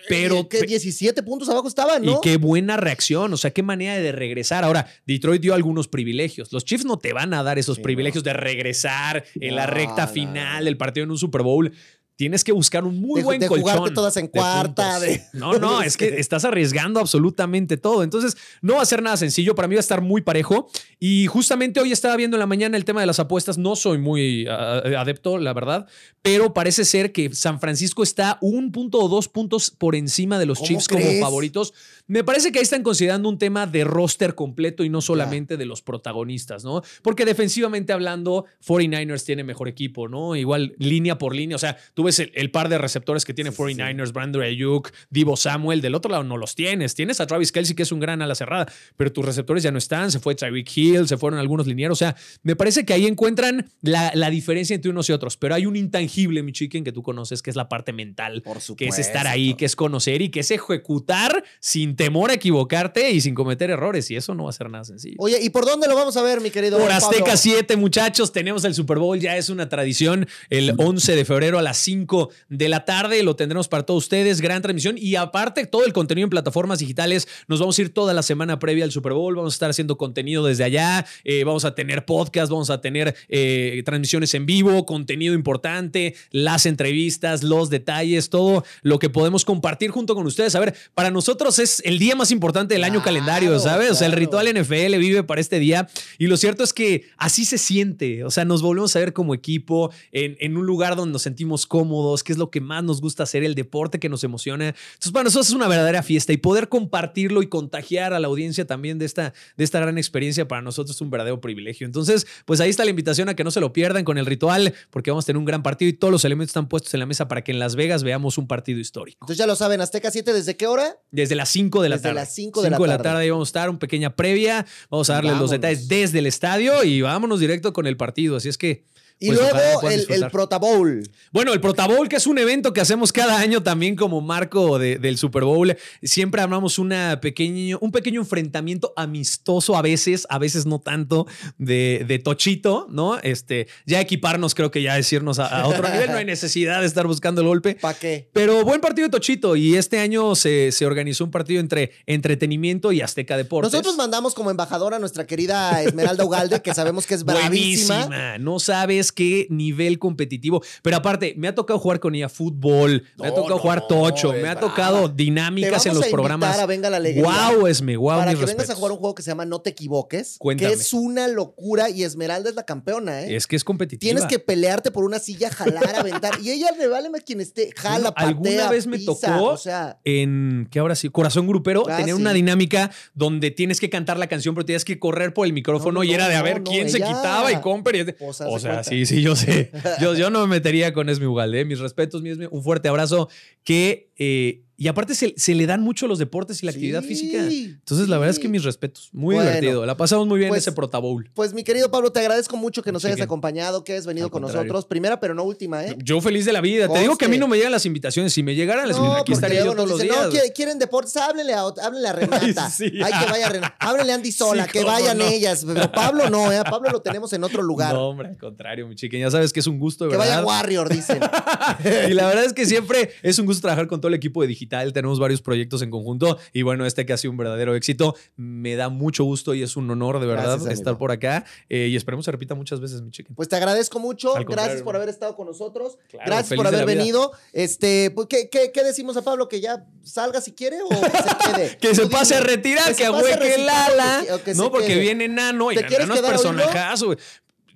[0.08, 2.12] Pero- que 17 puntos abajo estaban, ¿no?
[2.12, 4.64] Y qué buena reacción, o sea, qué manera de regresar.
[4.64, 6.52] Ahora, Detroit dio algunos privilegios.
[6.52, 10.06] Los Chiefs no te van a dar esos Sí, privilegios de regresar en la recta
[10.06, 11.72] no, final del partido en un Super Bowl.
[12.18, 13.62] Tienes que buscar un muy De- buen de colchón.
[13.70, 18.02] jugarte todas en cuarta, de- No, no, es que estás arriesgando absolutamente todo.
[18.02, 19.54] Entonces, no va a ser nada sencillo.
[19.54, 20.68] Para mí va a estar muy parejo.
[20.98, 23.56] Y justamente hoy estaba viendo en la mañana el tema de las apuestas.
[23.56, 25.86] No soy muy adepto, la verdad,
[26.20, 30.46] pero parece ser que San Francisco está un punto o dos puntos por encima de
[30.46, 31.72] los ¿Cómo Chiefs como favoritos.
[32.08, 35.66] Me parece que ahí están considerando un tema de roster completo y no solamente de
[35.66, 36.80] los protagonistas, ¿no?
[37.02, 40.34] Porque defensivamente hablando, 49ers tiene mejor equipo, ¿no?
[40.34, 41.56] Igual línea por línea.
[41.56, 45.82] O sea, tú ves el, par de receptores que tiene 49ers, Brandon Ayuk, Divo Samuel,
[45.82, 46.94] del otro lado no los tienes.
[46.94, 49.76] Tienes a Travis Kelsey, que es un gran ala cerrada, pero tus receptores ya no
[49.76, 50.10] están.
[50.10, 51.98] Se fue Tyreek Hill, se fueron algunos linieros.
[51.98, 55.36] O sea, me parece que ahí encuentran la, diferencia entre unos y otros.
[55.36, 58.42] Pero hay un intangible, mi chicken, que tú conoces, que es la parte mental,
[58.78, 63.10] que es estar ahí, que es conocer y que es ejecutar sin temor a equivocarte
[63.10, 64.10] y sin cometer errores.
[64.10, 65.16] Y eso no va a ser nada sencillo.
[65.18, 66.78] Oye, ¿y por dónde lo vamos a ver, mi querido?
[66.78, 68.32] Por Azteca 7, muchachos.
[68.32, 70.28] Tenemos el Super Bowl, ya es una tradición.
[70.48, 73.22] El 11 de febrero a las 5 de la tarde.
[73.24, 74.40] Lo tendremos para todos ustedes.
[74.40, 74.96] Gran transmisión.
[74.96, 77.26] Y aparte, todo el contenido en plataformas digitales.
[77.48, 79.34] Nos vamos a ir toda la semana previa al Super Bowl.
[79.34, 81.04] Vamos a estar haciendo contenido desde allá.
[81.24, 86.64] Eh, vamos a tener podcast, vamos a tener eh, transmisiones en vivo, contenido importante, las
[86.64, 90.54] entrevistas, los detalles, todo lo que podemos compartir junto con ustedes.
[90.54, 93.92] A ver, para nosotros es el día más importante del año calendario, ¿sabes?
[93.92, 95.88] O sea, el ritual NFL vive para este día.
[96.18, 98.24] Y lo cierto es que así se siente.
[98.24, 101.64] O sea, nos volvemos a ver como equipo en, en un lugar donde nos sentimos
[101.64, 104.66] cómodos, que es lo que más nos gusta hacer, el deporte que nos emociona.
[104.66, 108.66] Entonces, para nosotros es una verdadera fiesta y poder compartirlo y contagiar a la audiencia
[108.66, 111.86] también de esta, de esta gran experiencia para nosotros es un verdadero privilegio.
[111.86, 114.74] Entonces, pues ahí está la invitación a que no se lo pierdan con el ritual,
[114.90, 117.06] porque vamos a tener un gran partido y todos los elementos están puestos en la
[117.06, 119.16] mesa para que en Las Vegas veamos un partido histórico.
[119.22, 120.98] Entonces ya lo saben, Azteca 7, ¿desde qué hora?
[121.10, 122.20] Desde las 5 de la desde tarde.
[122.20, 122.82] las 5 de, la, tarde.
[122.82, 123.22] de la tarde.
[123.22, 124.66] Ahí vamos a estar, una pequeña previa.
[124.90, 128.36] Vamos a darles los detalles desde el estadio y vámonos directo con el partido.
[128.36, 128.84] Así es que
[129.20, 131.02] y pues luego el, el, Prota Bowl.
[131.32, 134.78] Bueno, el Prota Bowl, que es un evento que hacemos cada año también como marco
[134.78, 135.76] del Super Bowl.
[136.02, 141.26] Siempre armamos una pequeño, un pequeño enfrentamiento amistoso a veces, a veces no tanto,
[141.58, 143.18] de, de tochito, ¿no?
[143.18, 146.12] Este, ya equiparnos, creo que ya decirnos a, otro nivel.
[146.12, 147.74] No hay necesidad de estar buscando el golpe.
[147.74, 148.28] ¿Para qué?
[148.32, 149.56] Pero buen partido de tochito.
[149.56, 153.72] Y este año se, se organizó un partido entre entretenimiento y Azteca Deportes.
[153.72, 158.06] Nosotros mandamos como embajadora a nuestra querida Esmeralda Ugalde, que sabemos que es bravísima.
[158.06, 158.38] Buenísima.
[158.38, 160.62] No sabes qué nivel competitivo.
[160.82, 164.48] Pero aparte, me ha tocado jugar con ella fútbol, me ha tocado jugar tocho, me
[164.48, 166.58] ha tocado dinámicas en los a programas.
[166.58, 168.18] A Venga la Alegría wow, Esme, wow.
[168.18, 170.70] Para que vengas a jugar un juego que se llama No te equivoques, Cuéntame.
[170.70, 173.36] que es una locura y Esmeralda es la campeona, ¿eh?
[173.36, 174.08] Es que es competitiva.
[174.08, 176.38] Tienes que pelearte por una silla, jalar, aventar.
[176.42, 179.98] y ella le vale a quien esté, jala, patea, Alguna vez me tocó o sea,
[180.04, 181.08] en, ¿qué ahora sí?
[181.08, 184.98] Corazón Grupero, ah, tener una dinámica donde tienes que cantar la canción, pero tienes que
[184.98, 188.16] correr por el micrófono y era de a ver quién se quitaba y comper.
[188.20, 189.70] O sea, sí, sí, yo sé.
[190.00, 191.64] Yo, yo no me metería con Esme Ugalde.
[191.64, 192.30] Mis respetos, mi.
[192.30, 193.28] Un fuerte abrazo.
[193.64, 197.38] Que eh, y aparte se, le dan mucho los deportes y la actividad física.
[197.42, 199.10] Entonces, la verdad es que mis respetos.
[199.12, 199.84] Muy divertido.
[199.84, 201.28] La pasamos muy bien en pues, ese Prota Bowl.
[201.34, 204.40] Pues, mi querido Pablo, te agradezco mucho que nos hayas acompañado, que hayas venido con
[204.40, 204.86] nosotros.
[204.86, 205.96] Primera, pero no última, ¿eh?
[205.98, 206.86] Yo feliz de la vida.
[206.86, 208.32] Te digo que a mí no me llegan las invitaciones.
[208.32, 210.32] Si me llegaran las invitaciones, aquí estaría yo todos los días.
[210.32, 212.70] No, quieren deportes, háblenle a, háblenle a Renata.
[212.78, 213.76] Ay, que vaya Renata.
[213.80, 215.64] Háblenle a Andy Sola, que vayan ellas.
[215.66, 216.62] Pero Pablo no, ¿eh?
[216.70, 217.94] Pablo lo tenemos en otro lugar.
[217.94, 219.22] No, hombre, al contrario, mi chiquen.
[219.22, 220.38] Ya sabes que es un gusto, de que verdad.
[220.38, 221.18] Que vaya Warrior, dicen.
[222.08, 224.46] y la verdad es que siempre es un gusto trabajar con todo el equipo de
[224.46, 224.67] digital.
[224.68, 226.38] Tenemos varios proyectos en conjunto.
[226.52, 228.14] Y bueno, este que ha sido un verdadero éxito.
[228.36, 231.44] Me da mucho gusto y es un honor de verdad estar por acá.
[231.68, 233.34] Eh, y esperemos se repita muchas veces, mi chicken.
[233.34, 234.34] Pues te agradezco mucho.
[234.46, 235.98] Gracias por haber estado con nosotros.
[236.12, 237.32] Gracias por haber venido.
[237.52, 239.48] Este, pues, ¿qué, qué, decimos a Pablo?
[239.48, 241.76] ¿Que ya salga si quiere o que se quede?
[241.80, 244.24] que se pase a retirar, que, que el ala.
[244.54, 247.16] no, porque viene Nano y Nano es personajazo.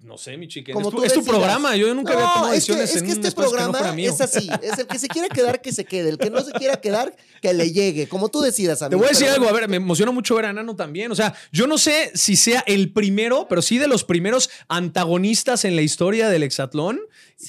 [0.03, 0.73] No sé, mi chica.
[0.73, 1.77] Es, tu, programa.
[1.77, 4.51] Yo nunca había tomado decisiones es que, es que este programa es así.
[4.61, 6.09] Es el que se quiera quedar, que se quede.
[6.09, 8.09] El que no se quiera quedar, que le llegue.
[8.09, 8.91] Como tú decidas, amigo.
[8.91, 9.49] Te voy a decir algo.
[9.49, 11.13] A ver, me emociona mucho ver a Nano también.
[11.13, 15.65] O sea, yo no sé si sea el primero, pero sí de los primeros antagonistas
[15.65, 17.01] en la historia del hexatlón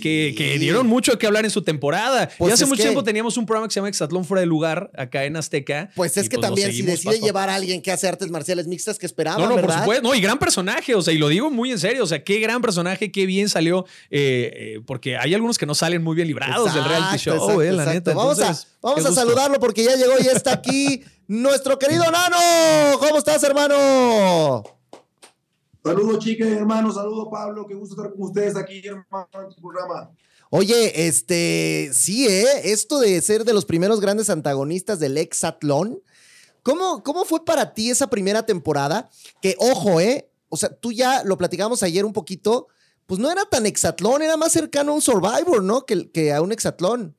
[0.02, 2.30] que, dieron mucho que hablar en su temporada.
[2.34, 4.91] y pues hace mucho tiempo teníamos un programa que se llama Exatlón Fuera de Lugar,
[4.98, 5.91] acá en Azteca.
[5.96, 8.98] Pues es que pues también, si decide llevar a alguien que hace artes marciales mixtas
[8.98, 9.38] que esperaba.
[9.38, 10.04] No, no, por supuesto.
[10.04, 12.04] No, y gran personaje, o sea, y lo digo muy en serio.
[12.04, 13.86] O sea, qué gran personaje, qué bien salió.
[14.10, 17.72] Eh, eh, porque hay algunos que no salen muy bien librados del reality show, eh,
[17.72, 18.13] la neta.
[18.13, 22.38] Vamos, a, vamos a saludarlo porque ya llegó y está aquí nuestro querido Nano.
[23.00, 24.83] ¿Cómo estás, hermano?
[25.84, 26.96] Saludos, chicas, hermanos.
[26.96, 27.67] Saludos, Pablo.
[27.67, 30.12] Qué gusto estar con ustedes aquí, hermano, en tu programa.
[30.50, 32.72] Oye, este, sí, ¿eh?
[32.72, 36.02] Esto de ser de los primeros grandes antagonistas del Exatlón.
[36.62, 39.10] ¿Cómo, ¿Cómo fue para ti esa primera temporada?
[39.41, 40.30] Que, ojo, ¿eh?
[40.48, 42.67] O sea, tú ya lo platicamos ayer un poquito.
[43.06, 45.86] Pues no era tan Exatlón, era más cercano a un Survivor, ¿no?
[45.86, 47.17] Que, que a un Exatlón.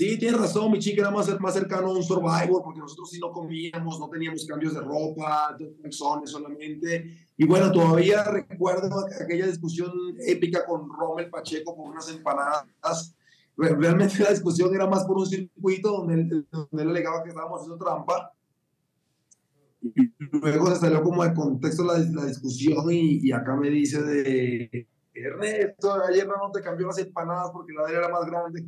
[0.00, 3.20] Sí, tienes razón, mi chica era más, más cercano a un Survivor, porque nosotros sí
[3.20, 7.28] no comíamos, no teníamos cambios de ropa, calzones solamente.
[7.36, 9.92] Y bueno, todavía recuerdo aquella discusión
[10.26, 13.14] épica con Rommel Pacheco por unas empanadas.
[13.58, 17.60] Realmente la discusión era más por un circuito donde él, donde él alegaba que estábamos
[17.60, 18.32] haciendo trampa.
[19.82, 24.02] Y luego se salió como de contexto la, la discusión y, y acá me dice
[24.02, 28.64] de Ernesto, ayer no te cambió las empanadas porque la de él era más grande.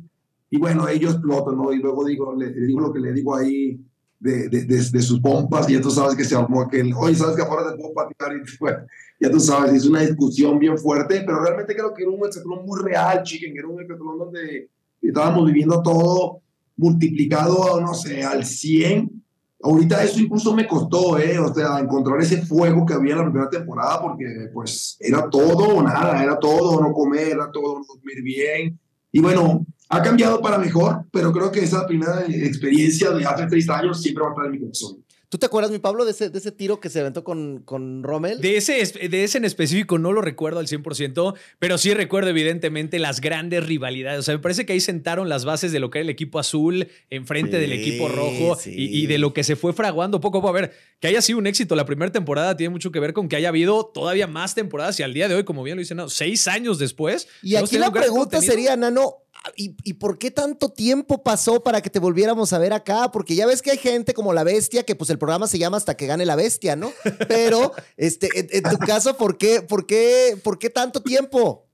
[0.53, 1.73] Y bueno, ellos explotan, ¿no?
[1.73, 3.75] Y luego digo, le, digo lo que le digo ahí
[4.19, 7.35] de, de, de, sus pompas y ya tú sabes que se armó aquel, oye, ¿sabes
[7.35, 8.37] que afuera te puedo patear?
[8.37, 8.85] Y bueno,
[9.19, 12.67] ya tú sabes, es una discusión bien fuerte, pero realmente creo que era un hexatlón
[12.67, 14.69] muy real, chiquen, era un hexatlón donde
[15.01, 16.41] estábamos viviendo todo
[16.77, 19.23] multiplicado, no sé, al 100
[19.63, 21.39] Ahorita eso incluso me costó, ¿eh?
[21.39, 25.77] O sea, encontrar ese fuego que había en la primera temporada, porque pues era todo
[25.77, 28.77] o nada, era todo no comer, era todo no dormir bien.
[29.09, 33.69] Y bueno, ha cambiado para mejor, pero creo que esa primera experiencia de hace tres
[33.69, 35.03] años siempre va a estar en mi corazón.
[35.33, 38.03] ¿Tú te acuerdas, mi Pablo, de ese, de ese tiro que se aventó con, con
[38.03, 38.39] Rommel?
[38.39, 42.99] De ese, de ese en específico no lo recuerdo al 100%, pero sí recuerdo evidentemente
[42.99, 44.19] las grandes rivalidades.
[44.19, 46.37] O sea, me parece que ahí sentaron las bases de lo que era el equipo
[46.37, 50.41] azul enfrente del equipo rojo y, y, de lo que se fue fraguando poco a
[50.41, 50.49] poco.
[50.55, 53.27] A ver, que haya sido un éxito la primera temporada tiene mucho que ver con
[53.27, 55.97] que haya habido todavía más temporadas y al día de hoy, como bien lo dicen,
[55.97, 57.27] no, seis años después.
[57.41, 59.22] Y aquí la pregunta sería, Nano,
[59.55, 63.11] ¿Y, por qué tanto tiempo pasó para que te volviéramos a ver acá?
[63.11, 65.77] Porque ya ves que hay gente como La Bestia, que pues el programa se llama
[65.77, 66.91] Hasta que gane la Bestia, ¿no?
[67.27, 71.67] Pero, este, en, tu caso, ¿por qué, por, qué, ¿por qué tanto tiempo?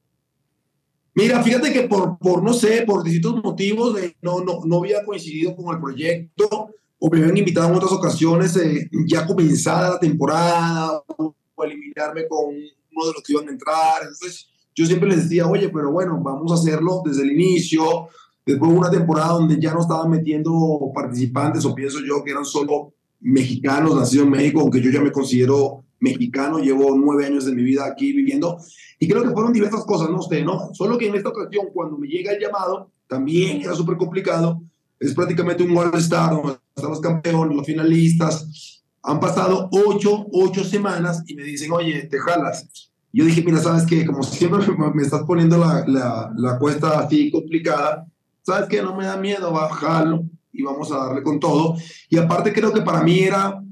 [1.13, 5.55] Mira, fíjate que por, por no sé, por distintos motivos, no, no, no había coincidido
[5.55, 11.03] con el proyecto o me habían invitado en otras ocasiones, eh, ya comenzada la temporada,
[11.17, 14.01] o eliminarme con uno de los que iban a entrar.
[14.01, 18.08] Entonces, yo siempre les decía, oye, pero bueno, vamos a hacerlo desde el inicio.
[18.45, 22.45] Después de una temporada donde ya no estaban metiendo participantes, o pienso yo que eran
[22.45, 27.53] solo mexicanos nacidos en México, aunque yo ya me considero mexicano, llevo nueve años de
[27.53, 28.58] mi vida aquí viviendo,
[28.97, 30.73] y creo que fueron diversas cosas, no usted, ¿no?
[30.73, 34.62] Solo que en esta ocasión, cuando me llega el llamado, también era súper complicado,
[34.99, 41.23] es prácticamente un All-Star, donde están los campeones, los finalistas, han pasado ocho, ocho semanas
[41.27, 44.60] y me dicen, oye, te jalas, yo dije, mira, sabes que como siempre
[44.93, 48.06] me estás poniendo la, la, la, cuesta así complicada,
[48.43, 51.76] sabes que no me da miedo bajarlo y vamos a darle con todo.
[52.10, 53.63] Y aparte creo que para mí era,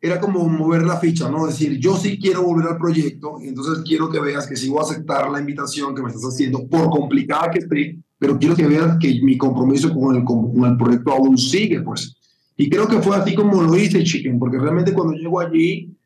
[0.00, 1.46] era como mover la ficha, ¿no?
[1.46, 4.80] Decir, yo sí quiero volver al proyecto y entonces quiero que veas que sí voy
[4.80, 8.66] a aceptar la invitación que me estás haciendo, por complicada que esté, pero quiero que
[8.66, 12.16] veas que mi compromiso con el, con el proyecto aún sigue, pues.
[12.56, 15.96] Y creo que fue así como lo hice, Chicken, porque realmente cuando llego allí,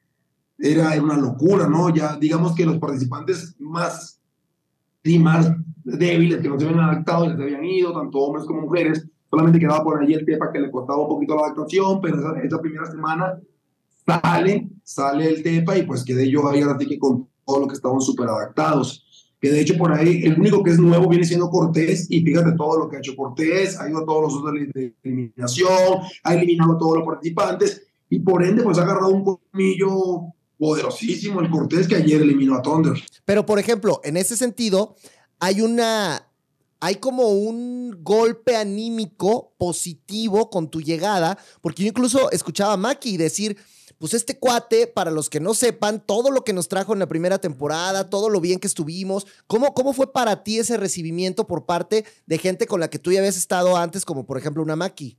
[0.58, 1.94] era una locura, ¿no?
[1.94, 4.20] Ya digamos que los participantes más,
[5.02, 5.52] y más
[5.84, 9.58] débiles, que no se habían adaptado, ya se habían ido, tanto hombres como mujeres, solamente
[9.58, 12.60] quedaba por allí el TEPA que le costaba un poquito la adaptación, pero esa, esa
[12.60, 13.38] primera semana
[14.06, 17.74] sale, sale el TEPA y pues quedé yo ahí ahora que con todo lo que
[17.74, 19.02] estaban súper adaptados.
[19.40, 22.52] Que de hecho por ahí el único que es nuevo viene siendo Cortés y fíjate
[22.52, 26.34] todo lo que ha hecho Cortés, ha ido a todos los otros de eliminación, ha
[26.34, 31.50] eliminado a todos los participantes y por ende pues ha agarrado un colmillo poderosísimo el
[31.50, 33.02] Cortés que ayer eliminó a Thunder.
[33.24, 34.96] Pero, por ejemplo, en ese sentido,
[35.38, 36.30] hay una.
[36.80, 43.16] Hay como un golpe anímico positivo con tu llegada, porque yo incluso escuchaba a Maki
[43.16, 43.56] decir,
[43.98, 47.08] pues este cuate, para los que no sepan, todo lo que nos trajo en la
[47.08, 51.64] primera temporada, todo lo bien que estuvimos, ¿cómo, cómo fue para ti ese recibimiento por
[51.64, 54.76] parte de gente con la que tú ya habías estado antes, como por ejemplo una
[54.76, 55.16] Maki?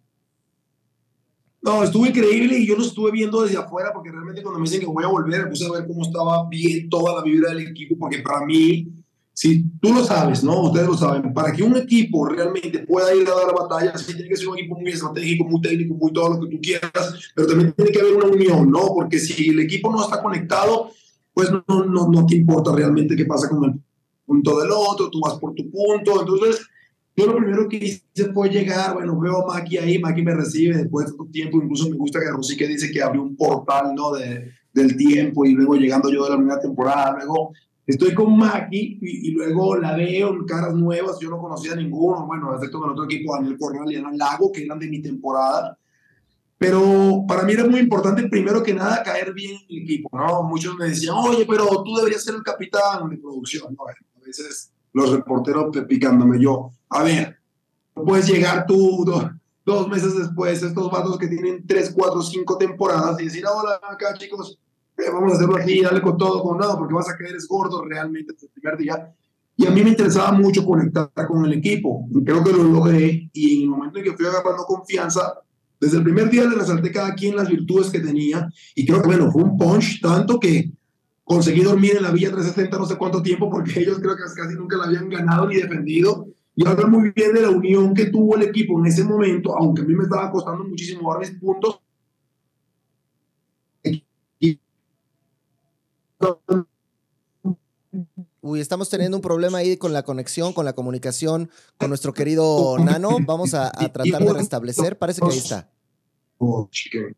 [1.66, 4.82] No, estuvo increíble y yo lo estuve viendo desde afuera porque realmente cuando me dicen
[4.82, 7.98] que voy a volver, puse a ver cómo estaba bien toda la vibra del equipo,
[7.98, 8.88] porque para mí,
[9.34, 10.62] si tú lo sabes, ¿no?
[10.62, 14.30] Ustedes lo saben, para que un equipo realmente pueda ir a dar batalla, sí tiene
[14.30, 17.48] que ser un equipo muy estratégico, muy técnico, muy todo lo que tú quieras, pero
[17.48, 18.82] también tiene que haber una unión, ¿no?
[18.94, 20.92] Porque si el equipo no está conectado,
[21.34, 23.74] pues no, no, no te importa realmente qué pasa con el
[24.24, 26.68] punto del otro, tú vas por tu punto, entonces
[27.18, 30.78] yo lo primero que hice fue llegar, bueno, veo a Maki ahí, Maki me recibe
[30.78, 33.94] después de un tiempo, incluso me gusta que Rosy que dice que abrió un portal,
[33.96, 34.12] ¿no?
[34.12, 37.54] De, del tiempo y luego llegando yo de la primera temporada, luego
[37.88, 42.54] estoy con Maki y, luego la veo caras nuevas, yo no conocía a ninguno, bueno,
[42.54, 45.78] excepto con otro equipo, Daniel Corral y Ana Lago, que eran de mi temporada,
[46.58, 50.44] pero para mí era muy importante, primero que nada, caer bien en el equipo, ¿no?
[50.44, 53.86] Muchos me decían, oye, pero tú deberías ser el capitán de producción, ¿no?
[53.88, 56.72] A veces los reporteros picándome yo.
[56.96, 57.38] A ver,
[57.94, 59.06] puedes llegar tú
[59.66, 64.14] dos, meses después, estos vatos que tienen tres, cuatro, cinco temporadas y decir, hola, acá
[64.18, 64.58] chicos,
[64.98, 67.50] eh, vamos a hacerlo aquí, dale con todo, con nada, porque vas a caer es
[67.50, 69.14] gordo realmente desde el primer día.
[69.58, 72.08] Y a mí me interesaba mucho conectar con el equipo.
[72.24, 75.42] Creo que lo logré y en el momento en que fui agarrando confianza,
[75.82, 79.08] desde el primer día le resalté cada quien las virtudes que tenía y creo que,
[79.08, 80.72] bueno, fue un punch tanto que
[81.26, 84.56] conseguí dormir en la Villa 360 no sé cuánto tiempo porque ellos creo que casi
[84.56, 86.28] nunca la habían ganado ni defendido.
[86.56, 89.82] Y hablo muy bien de la unión que tuvo el equipo en ese momento, aunque
[89.82, 91.82] a mí me estaba costando muchísimo dar mis puntos.
[98.42, 102.78] Uy, estamos teniendo un problema ahí con la conexión, con la comunicación con nuestro querido
[102.80, 103.18] Nano.
[103.26, 104.98] Vamos a, a tratar de restablecer.
[104.98, 105.70] Parece que ahí está.
[106.38, 107.16] Oh, chique.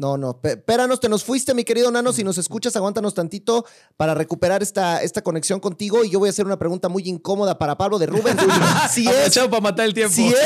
[0.00, 2.14] No, no, espéranos, te nos fuiste, mi querido Nano.
[2.14, 3.66] Si nos escuchas, aguántanos tantito
[3.98, 6.04] para recuperar esta, esta conexión contigo.
[6.04, 8.34] Y yo voy a hacer una pregunta muy incómoda para Pablo de Rubén.
[8.90, 10.14] si es, para matar el tiempo.
[10.14, 10.38] si es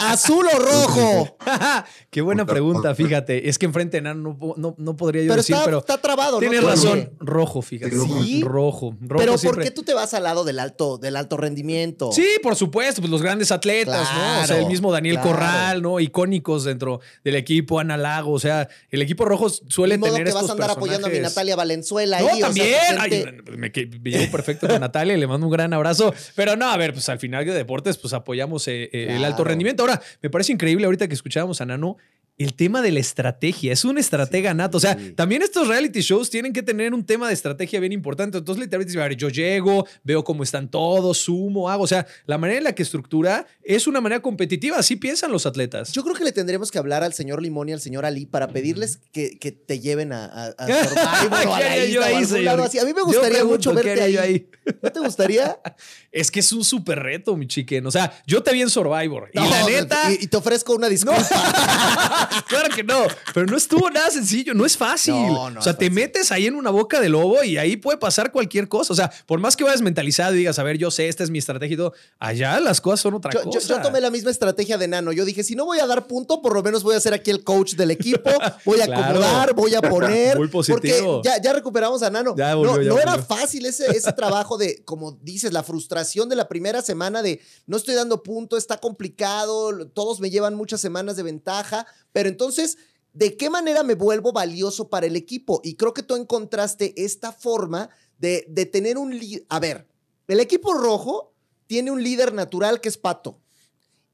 [0.00, 1.36] azul o rojo.
[2.10, 3.48] Qué buena pregunta, fíjate.
[3.48, 5.98] Es que enfrente de Nano no, no, no podría yo Pero decir, está, pero está
[5.98, 6.40] trabado, ¿no?
[6.40, 7.12] tienes ¿Por razón.
[7.20, 7.96] Rojo, fíjate.
[7.96, 8.42] ¿Sí?
[8.42, 8.96] Rojo.
[9.00, 9.64] Rojo Pero ¿por siempre.
[9.64, 12.10] qué tú te vas al lado del alto, del alto rendimiento?
[12.10, 14.42] Sí, por supuesto, pues los grandes atletas, ¿no?
[14.42, 15.30] O sea, el mismo Daniel claro.
[15.30, 16.00] Corral, ¿no?
[16.00, 20.26] Icónicos dentro del equipo, Ana Lago, o sea, el equipo rojo suele Ni modo tener
[20.28, 22.20] que vas estos a andar apoyando a mi personajes- Natalia Valenzuela.
[22.20, 23.00] No, ahí, o sea, también.
[23.00, 26.14] gente- Ay, me, me llevo perfecto con Natalia, le mando un gran abrazo.
[26.34, 29.44] Pero no, a ver, pues al final de deportes, pues apoyamos eh, eh, el alto
[29.44, 29.82] rendimiento.
[29.82, 31.96] Ahora, me parece increíble ahorita que escuchábamos a Nano.
[32.38, 34.78] El tema de la estrategia, es un estratega nato.
[34.78, 35.10] O sea, sí.
[35.10, 38.38] también estos reality shows tienen que tener un tema de estrategia bien importante.
[38.38, 41.82] Entonces, literalmente, a ver, yo llego, veo cómo están todos, sumo, hago.
[41.82, 44.78] O sea, la manera en la que estructura es una manera competitiva.
[44.78, 45.92] Así piensan los atletas.
[45.92, 48.48] Yo creo que le tendremos que hablar al señor Limón y al señor Ali para
[48.48, 52.00] pedirles que, que te lleven a, a, a Survivor o a ¿Qué la haría yo
[52.00, 52.78] isla o a ahí, algún lado así.
[52.84, 54.48] Mí me gustaría mucho ¿qué verte ahí.
[54.64, 55.58] yo ¿No te gustaría?
[56.10, 57.86] Es que es un súper reto, mi chiquen.
[57.86, 59.30] O sea, yo te vi en Survivor.
[59.32, 60.10] y la neta.
[60.10, 61.22] Y, y te ofrezco una disculpa.
[62.48, 65.14] claro que no, pero no estuvo nada sencillo, no es fácil.
[65.14, 65.92] No, no o sea, te fácil.
[65.94, 68.92] metes ahí en una boca de lobo y ahí puede pasar cualquier cosa.
[68.92, 71.30] O sea, por más que vayas mentalizado y digas, a ver, yo sé, esta es
[71.30, 73.60] mi estrategia y todo, allá las cosas son otra Yo, cosa.
[73.60, 75.12] yo tomé la misma estrategia de Nano.
[75.12, 77.30] Yo dije, si no voy a dar punto, por lo menos voy a ser aquí
[77.30, 78.30] el coach del equipo.
[78.64, 79.02] Voy a Claro.
[79.04, 80.36] acomodar, voy a poner.
[80.38, 81.16] Muy positivo.
[81.22, 82.34] Porque ya, ya recuperamos a Nano.
[82.36, 86.28] Ya volvió, no ya no era fácil ese, ese trabajo de, como dices, la frustración
[86.28, 90.80] de la primera semana de no estoy dando punto, está complicado, todos me llevan muchas
[90.80, 91.86] semanas de ventaja.
[92.18, 92.78] Pero entonces,
[93.12, 95.60] ¿de qué manera me vuelvo valioso para el equipo?
[95.62, 99.16] Y creo que tú encontraste esta forma de, de tener un...
[99.48, 99.86] A ver,
[100.26, 101.32] el equipo rojo
[101.68, 103.40] tiene un líder natural que es Pato.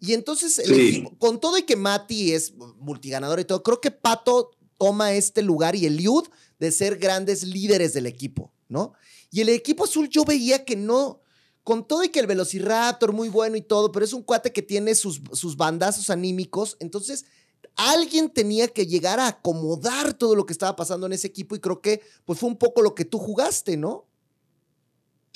[0.01, 0.89] Y entonces, el Sí.
[0.99, 5.41] equipo- con todo y que Mati es multiganador y todo, creo que Pato toma este
[5.41, 6.25] lugar y el Liud
[6.59, 8.93] de ser grandes líderes del equipo, ¿no?
[9.31, 11.23] Y el equipo azul yo veía que no,
[11.63, 14.61] con todo y que el Velociraptor muy bueno y todo, pero es un cuate que
[14.61, 17.25] tiene sus, sus bandazos anímicos, entonces
[17.77, 21.61] alguien tenía que llegar a acomodar todo lo que estaba pasando en ese equipo y
[21.61, 24.07] creo que pues fue un poco lo que tú jugaste, ¿no?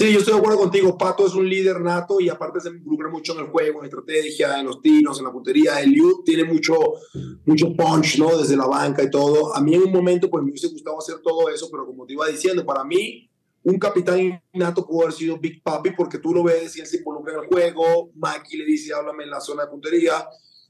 [0.01, 0.97] Sí, yo estoy de acuerdo contigo.
[0.97, 4.61] Pato es un líder nato y aparte se involucra mucho en el juego, en estrategia,
[4.61, 5.81] en los tiros, en la puntería.
[5.81, 6.77] Eliud tiene mucho,
[7.45, 8.39] mucho punch, ¿no?
[8.39, 9.57] Desde la banca y todo.
[9.57, 12.13] A mí en un momento, pues me hubiese gustado hacer todo eso, pero como te
[12.13, 13.29] iba diciendo, para mí,
[13.65, 16.99] un capitán nato pudo haber sido Big Papi porque tú lo ves y él se
[16.99, 18.13] involucra en el juego.
[18.15, 20.29] Maki le dice, háblame en la zona de puntería.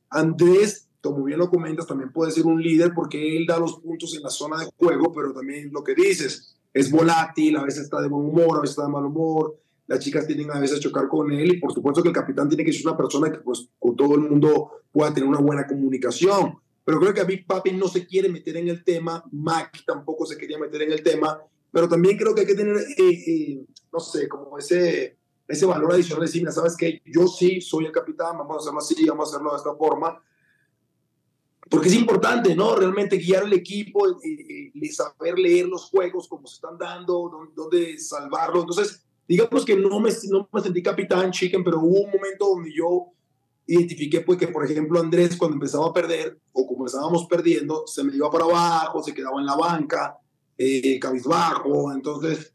[0.09, 4.15] Andrés, como bien lo comentas, también puede ser un líder porque él da los puntos
[4.17, 8.01] en la zona de juego, pero también lo que dices es volátil, a veces está
[8.01, 11.09] de buen humor, a veces está de mal humor, las chicas tienen a veces chocar
[11.09, 13.69] con él y por supuesto que el capitán tiene que ser una persona que pues
[13.79, 16.59] con todo el mundo pueda tener una buena comunicación.
[16.85, 20.25] Pero creo que a Big Papi no se quiere meter en el tema, Mac tampoco
[20.25, 21.39] se quería meter en el tema,
[21.71, 25.93] pero también creo que hay que tener, eh, eh, no sé, como ese, ese valor
[25.93, 29.07] adicional de decir, mira, sabes que yo sí soy el capitán, vamos a hacerlo así,
[29.07, 30.23] vamos a hacerlo de esta forma,
[31.71, 32.75] porque es importante, ¿no?
[32.77, 37.53] Realmente guiar al equipo y- y saber leer los juegos, cómo se están dando, dónde,
[37.55, 38.61] dónde salvarlo.
[38.61, 42.73] Entonces, digamos que no me, no me sentí capitán, chicken, pero hubo un momento donde
[42.73, 43.09] yo
[43.67, 48.03] identifiqué, pues, que, por ejemplo, Andrés, cuando empezaba a perder, o como estábamos perdiendo, se
[48.03, 50.17] me iba para abajo, se quedaba en la banca,
[50.57, 51.93] eh, cabizbajo.
[51.93, 52.55] Entonces,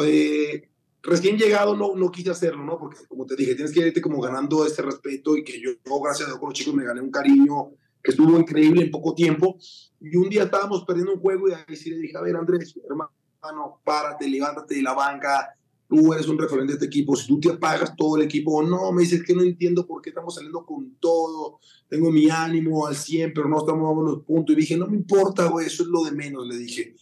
[0.00, 0.68] eh,
[1.02, 2.78] recién llegado no, no quise hacerlo, ¿no?
[2.78, 6.28] Porque, como te dije, tienes que irte como ganando este respeto y que yo, gracias
[6.28, 7.72] a Dios, con los chicos me gané un cariño
[8.04, 9.56] que estuvo increíble en poco tiempo.
[9.98, 12.78] Y un día estábamos perdiendo un juego y ahí sí le dije, a ver, Andrés,
[12.88, 15.56] hermano, párate, levántate de la banca,
[15.88, 18.92] tú eres un referente de este equipo, si tú te apagas todo el equipo, no,
[18.92, 22.94] me dices que no entiendo por qué estamos saliendo con todo, tengo mi ánimo al
[22.94, 24.54] 100, pero no estamos dando los puntos.
[24.54, 26.94] Y dije, no me importa, güey, eso es lo de menos, le dije.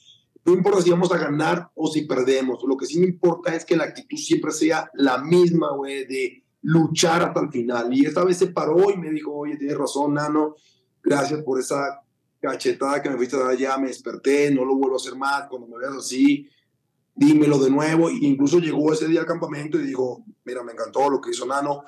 [0.44, 3.64] No importa si vamos a ganar o si perdemos, lo que sí me importa es
[3.64, 7.92] que la actitud siempre sea la misma, güey, de luchar hasta el final.
[7.92, 10.57] Y esta vez se paró y me dijo, oye, tienes razón, Nano,
[11.03, 12.03] gracias por esa
[12.40, 15.48] cachetada que me fuiste a dar ya, me desperté, no lo vuelvo a hacer más,
[15.48, 16.48] cuando me veas así,
[17.14, 21.09] dímelo de nuevo, e incluso llegó ese día al campamento y dijo, mira, me encantó
[21.09, 21.84] lo que hizo Nano,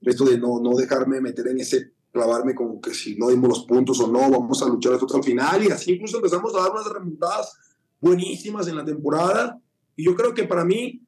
[0.00, 3.64] esto de no, no dejarme meter en ese, clavarme como que si no dimos los
[3.64, 6.72] puntos o no, vamos a luchar hasta el final, y así incluso empezamos a dar
[6.72, 7.56] unas remontadas
[8.00, 9.58] buenísimas en la temporada,
[9.96, 11.00] y yo creo que para mí,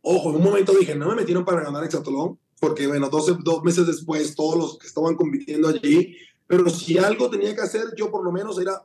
[0.00, 3.62] ojo, en un momento dije, no me metieron para ganar Exatolón, porque bueno, dos, dos
[3.62, 6.16] meses después, todos los que estaban compitiendo allí,
[6.48, 8.84] pero si algo tenía que hacer, yo por lo menos era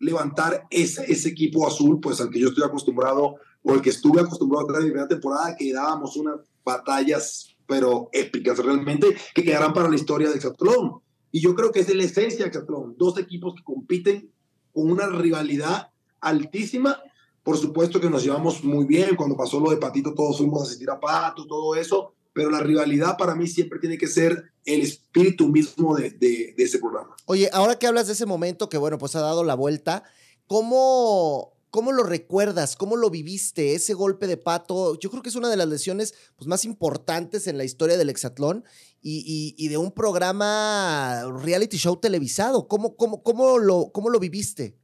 [0.00, 4.20] levantar ese, ese equipo azul, pues al que yo estoy acostumbrado o el que estuve
[4.20, 9.88] acostumbrado a traer en temporada, que dábamos unas batallas, pero épicas realmente, que quedarán para
[9.88, 11.00] la historia del Exatlón.
[11.30, 12.94] Y yo creo que es la esencia del Exatlón.
[12.96, 14.30] Dos equipos que compiten
[14.72, 15.90] con una rivalidad
[16.20, 16.98] altísima.
[17.42, 19.16] Por supuesto que nos llevamos muy bien.
[19.16, 22.14] Cuando pasó lo de Patito, todos fuimos a asistir a Pato, todo eso.
[22.34, 26.64] Pero la rivalidad para mí siempre tiene que ser el espíritu mismo de, de, de
[26.64, 27.16] ese programa.
[27.24, 30.02] Oye, ahora que hablas de ese momento que, bueno, pues ha dado la vuelta,
[30.46, 32.76] ¿cómo, ¿Cómo lo recuerdas?
[32.76, 33.74] ¿Cómo lo viviste?
[33.74, 37.48] Ese golpe de pato, yo creo que es una de las lesiones pues, más importantes
[37.48, 38.62] en la historia del hexatlón
[39.02, 42.68] y, y, de un programa reality show televisado.
[42.68, 44.78] ¿Cómo, cómo, cómo, lo, cómo lo viviste?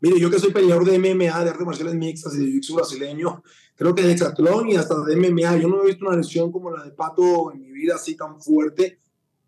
[0.00, 3.42] Mire, yo que soy peleador de MMA, de artes marciales mixtas y de jiu brasileño,
[3.76, 6.70] creo que de hexatlón y hasta de MMA, yo no he visto una lesión como
[6.70, 9.00] la de Pato en mi vida así tan fuerte.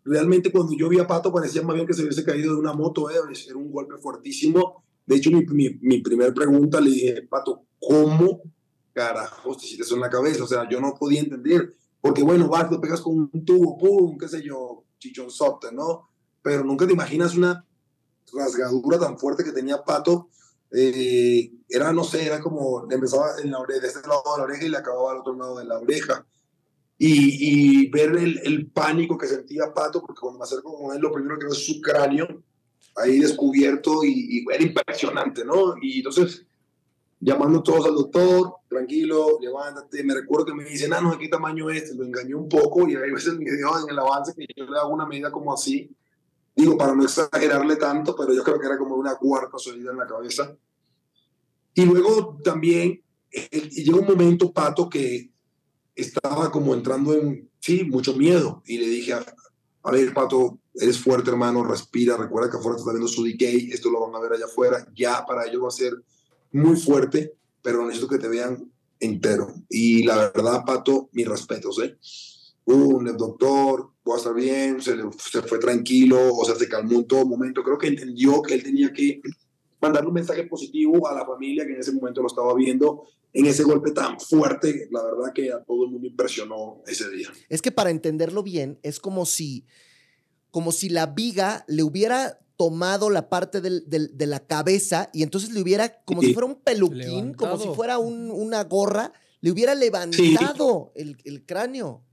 [0.05, 2.73] Realmente cuando yo vi a Pato parecía más bien que se hubiese caído de una
[2.73, 3.15] moto, ¿eh?
[3.47, 8.43] era un golpe fuertísimo de hecho, mi, mi, mi primera pregunta le dije, Pato, ¿cómo
[8.93, 10.43] carajo te hiciste eso en la cabeza?
[10.43, 14.19] O sea, yo no podía entender, porque bueno, vas, te pegas con un tubo, pum,
[14.19, 16.11] qué sé yo, chichonzote, ¿no?
[16.43, 17.65] Pero nunca te imaginas una
[18.31, 20.29] rasgadura tan fuerte que tenía Pato.
[20.71, 24.43] Eh, era, no sé, era como, empezaba en la oreja, de este lado de la
[24.43, 26.25] oreja y le acababa al otro lado de la oreja.
[26.97, 31.01] Y, y ver el, el, pánico que sentía Pato, porque cuando me acerco con él,
[31.01, 32.43] lo primero que veo es su cráneo,
[32.97, 35.75] ahí descubierto y, era impresionante, ¿no?
[35.81, 36.45] Y entonces,
[37.19, 40.03] llamando todos al doctor, tranquilo, levántate.
[40.03, 41.95] Me recuerdo que me dicen, ah, no, ¿de qué tamaño es?
[41.95, 44.77] Lo engañó un poco y ahí ves el video en el avance que yo le
[44.77, 45.89] hago una medida como así.
[46.55, 49.97] Digo, para no exagerarle tanto, pero yo creo que era como una cuarta salida en
[49.97, 50.53] la cabeza.
[51.79, 53.01] Y luego también
[53.71, 55.31] llegó un momento, Pato, que
[55.95, 58.61] estaba como entrando en, sí, mucho miedo.
[58.65, 59.25] Y le dije, a,
[59.83, 63.89] a ver, Pato, eres fuerte, hermano, respira, recuerda que afuera está viendo su decay, esto
[63.89, 65.93] lo van a ver allá afuera, ya para ellos va a ser
[66.51, 68.69] muy fuerte, pero necesito que te vean
[68.99, 69.53] entero.
[69.69, 71.97] Y la verdad, Pato, mis respetos, ¿eh?
[72.65, 77.07] Un doctor, voy a estar bien, se, se fue tranquilo, o sea, se calmó en
[77.07, 77.63] todo momento.
[77.63, 79.21] Creo que entendió que él tenía que
[79.81, 83.45] mandarle un mensaje positivo a la familia que en ese momento lo estaba viendo en
[83.45, 87.29] ese golpe tan fuerte, la verdad que a todo el mundo impresionó ese día.
[87.47, 89.65] Es que para entenderlo bien, es como si
[90.51, 95.23] como si la viga le hubiera tomado la parte del, del, de la cabeza y
[95.23, 99.51] entonces le hubiera, como si fuera un peluquín, como si fuera un, una gorra, le
[99.51, 101.01] hubiera levantado sí.
[101.01, 102.03] el, el, cráneo.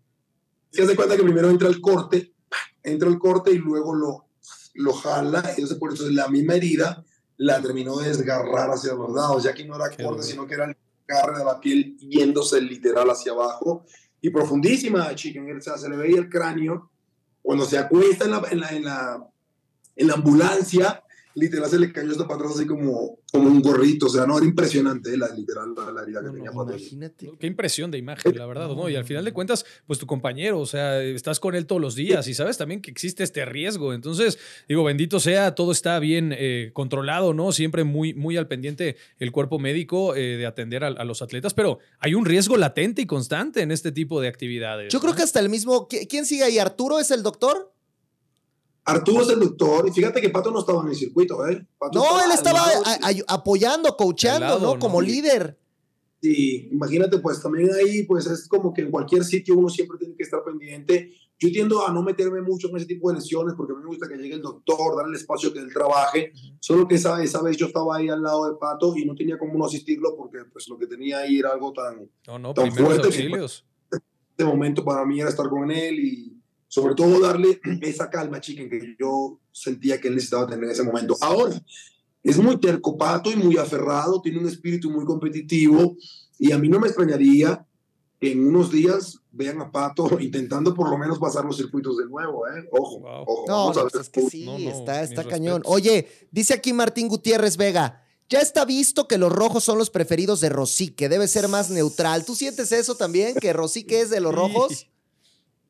[0.71, 2.35] Se hace cuenta que primero entra el corte,
[2.83, 4.29] entra el corte y luego lo,
[4.75, 7.05] lo jala, entonces por eso la misma herida
[7.39, 10.65] la terminó de desgarrar hacia los lados, ya que no era corte, sino que era
[10.65, 10.77] el
[11.09, 13.85] agarre de la piel yéndose literal hacia abajo.
[14.21, 16.91] Y profundísima, chicken, o sea, se le veía el cráneo.
[17.43, 19.31] Cuando se acuesta en la, en la, en la,
[19.95, 21.03] en la ambulancia,
[21.37, 24.07] literal se le cayó esto para atrás así como, como un gorrito.
[24.07, 27.31] O sea, no, era impresionante la, literal la, la herida que no, tenía no, Imagínate.
[27.39, 28.89] Qué impresión de imagen, la verdad, ¿no?
[28.89, 31.95] Y al final de cuentas, pues tu compañero, o sea, estás con él todos los
[31.95, 33.93] días y sabes también que existe este riesgo.
[33.93, 37.53] Entonces, digo, bendito sea, todo está bien eh, controlado, ¿no?
[37.53, 41.53] Siempre muy, muy al pendiente el cuerpo médico eh, de atender a, a, los atletas,
[41.53, 44.91] pero hay un riesgo latente y constante en este tipo de actividades.
[44.91, 45.03] Yo ¿no?
[45.03, 46.59] creo que hasta el mismo, ¿quién sigue ahí?
[46.59, 47.76] ¿Arturo es el doctor?
[48.87, 51.67] Arturo es el doctor, y fíjate que Pato no estaba en el circuito, ¿eh?
[51.77, 54.75] Pato no, estaba él estaba a, a, apoyando, coachando, lado, ¿no?
[54.75, 54.79] ¿no?
[54.79, 55.59] Como líder.
[56.23, 60.17] Sí, imagínate, pues también ahí, pues es como que en cualquier sitio uno siempre tiene
[60.17, 61.13] que estar pendiente.
[61.39, 63.89] Yo tiendo a no meterme mucho en ese tipo de lesiones porque a mí me
[63.89, 66.33] gusta que llegue el doctor, darle el espacio que él trabaje.
[66.33, 66.57] Uh -huh.
[66.61, 69.39] Solo que esa, esa vez yo estaba ahí al lado de Pato y no tenía
[69.39, 72.73] cómo no asistirlo porque pues lo que tenía ahí era algo tan, no, no, tan
[72.73, 73.07] fuerte.
[73.09, 73.67] Auxilios.
[73.91, 73.99] Que,
[74.39, 76.36] de momento para mí era estar con él y
[76.77, 80.83] sobre todo darle esa calma, chicken, que yo sentía que él necesitaba tener en ese
[80.83, 81.17] momento.
[81.23, 81.59] Ahora,
[82.23, 85.97] es muy tercopato y muy aferrado, tiene un espíritu muy competitivo
[86.39, 87.67] y a mí no me extrañaría
[88.21, 92.05] que en unos días vean a Pato intentando por lo menos pasar los circuitos de
[92.05, 92.69] nuevo, ¿eh?
[92.71, 93.25] Ojo, wow.
[93.27, 93.45] ojo.
[93.49, 95.63] No, no pues es que sí, no, no, está, está cañón.
[95.63, 95.73] Respetos.
[95.73, 100.43] Oye, dice aquí Martín Gutiérrez Vega, ya está visto que los rojos son los preferidos
[100.43, 102.27] de Rosique, debe ser más neutral.
[102.27, 104.91] ¿Tú sientes eso también, que Rosique es de los rojos?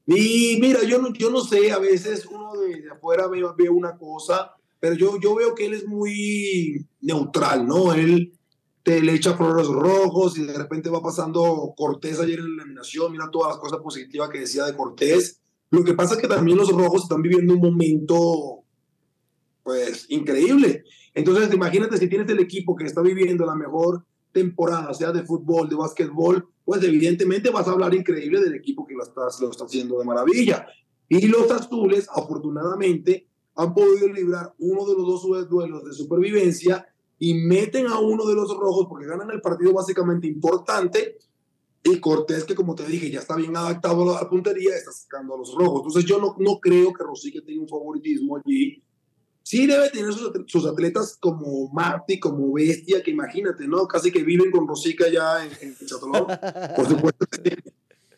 [0.07, 3.98] Y mira, yo no, yo no sé, a veces uno de, de afuera ve, una
[3.98, 7.92] cosa, pero yo, yo veo que él es muy neutral, ¿no?
[7.92, 8.32] Él
[8.84, 13.11] te le echa flores rojos y de repente va pasando Cortés ayer en la eliminación,
[13.11, 15.40] mira todas las cosas positivas que decía de Cortés.
[15.70, 18.62] Lo que pasa es que también los rojos están viviendo un momento,
[19.64, 20.84] pues, increíble.
[21.14, 24.04] Entonces, imagínate si tienes el equipo que está viviendo la mejor
[24.37, 28.95] temporada, sea de fútbol, de básquetbol, pues evidentemente vas a hablar increíble del equipo que
[28.95, 30.66] lo, estás, lo está haciendo de maravilla.
[31.09, 36.87] Y los azules, afortunadamente, han podido librar uno de los dos duelos de supervivencia
[37.18, 41.16] y meten a uno de los rojos porque ganan el partido básicamente importante
[41.82, 45.34] y Cortés, que como te dije, ya está bien adaptado a la puntería, está sacando
[45.34, 45.82] a los rojos.
[45.87, 48.82] Entonces yo no, no creo que Rosique tenga un favoritismo allí.
[49.47, 53.86] Sí debe tener sus, atletas como Marty, como Bestia, que imagínate, ¿no?
[53.86, 55.76] Casi que viven con Rosica ya en, en
[56.74, 57.51] Por supuesto sí,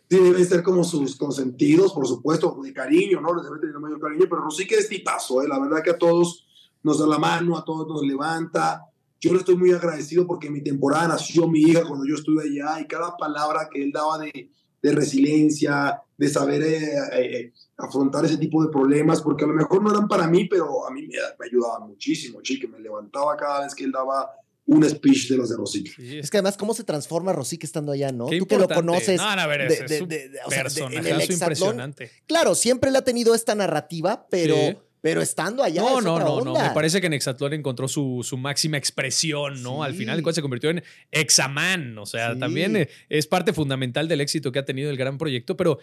[0.09, 3.35] deben ser como sus consentidos, por supuesto, de cariño, ¿no?
[3.35, 5.49] Les debe tener mayor cariño, pero Rosique es tipazo, ¿eh?
[5.49, 6.47] La verdad que a todos
[6.83, 8.89] nos da la mano, a todos nos levanta
[9.21, 12.45] yo le estoy muy agradecido porque en mi temporada nació mi hija cuando yo estuve
[12.45, 14.51] allá y cada palabra que él daba de,
[14.83, 19.83] de resiliencia, de saber eh, eh, afrontar ese tipo de problemas, porque a lo mejor
[19.83, 23.63] no eran para mí, pero a mí me, me ayudaba muchísimo, chique, me levantaba cada
[23.63, 24.31] vez que él daba
[24.69, 25.91] un speech de los de Rosique.
[26.19, 28.27] Es que además, ¿cómo se transforma Rosique estando allá, no?
[28.27, 29.17] Tú que lo conoces.
[29.17, 32.11] No, a ver, es, de, de, personaje impresionante.
[32.27, 34.55] Claro, siempre le ha tenido esta narrativa, pero
[35.01, 35.83] pero estando allá.
[35.83, 36.53] No, no, no, no.
[36.55, 39.83] Me parece que en Exatlón encontró su, su máxima expresión, ¿no?
[39.83, 41.99] Al final, cual se convirtió en Examan.
[41.99, 45.79] O sea, también es parte fundamental del éxito que ha tenido el gran proyecto, pero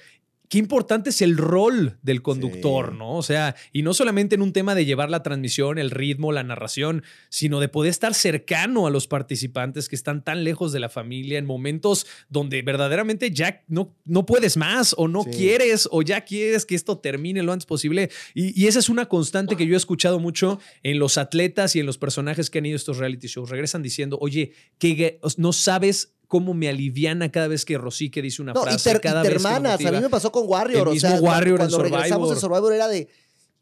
[0.49, 3.15] qué importante es el rol del conductor, ¿no?
[3.15, 6.43] O sea, y no solamente en un tema de llevar la transmisión, el ritmo, la
[6.43, 10.89] narración, sino de poder estar cercano a los participantes que están tan lejos de la
[10.89, 16.21] familia en momentos donde verdaderamente ya no, no puedes más o no quieres o ya
[16.21, 18.09] quieres que esto termine lo antes posible.
[18.33, 21.85] Y, esa es una constante que yo he escuchado mucho en los atletas y en
[21.85, 23.49] los personajes que han ido a estos reality shows.
[23.49, 28.53] Regresan diciendo, oye, que no sabes cómo me aliviana cada vez que Rosique dice una
[28.53, 28.91] frase.
[28.91, 30.85] Y cada vez hermanas, a mí me pasó con Warrior.
[30.89, 33.07] El mismo Warrior cuando en regresamos de Survivor era de,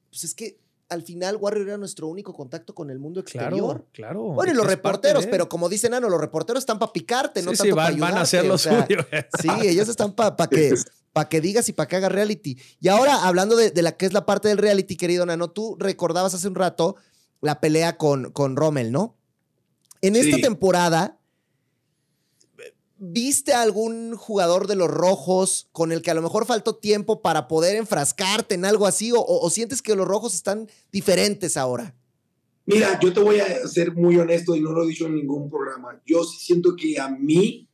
[0.09, 0.57] pues es que
[0.89, 3.85] al final Warrior era nuestro único contacto con el mundo exterior.
[3.93, 4.23] Claro, claro.
[4.33, 7.75] Bueno, y los reporteros, pero como dice Nano, los reporteros están para picarte, no tanto
[7.75, 9.05] para van, a hacer lo suyo.
[9.39, 10.73] sí, ellos están para que,
[11.11, 12.57] para que digas y para que hagas reality.
[12.81, 16.33] Y ahora, hablando de, la que es la parte del reality, querido Nano, tú recordabas
[16.33, 16.95] hace un rato
[17.39, 19.15] la pelea con, con Rommel, ¿no?
[20.01, 21.19] En esta temporada
[23.05, 27.21] ¿Viste a algún jugador de los rojos con el que a lo mejor faltó tiempo
[27.21, 29.11] para poder enfrascarte en algo así?
[29.13, 31.93] ¿O, sientes que los rojos están diferentes ahora?
[32.65, 35.49] Mira, yo te voy a ser muy honesto y no lo he dicho en ningún
[35.49, 36.01] programa.
[36.05, 37.67] Yo siento que a mí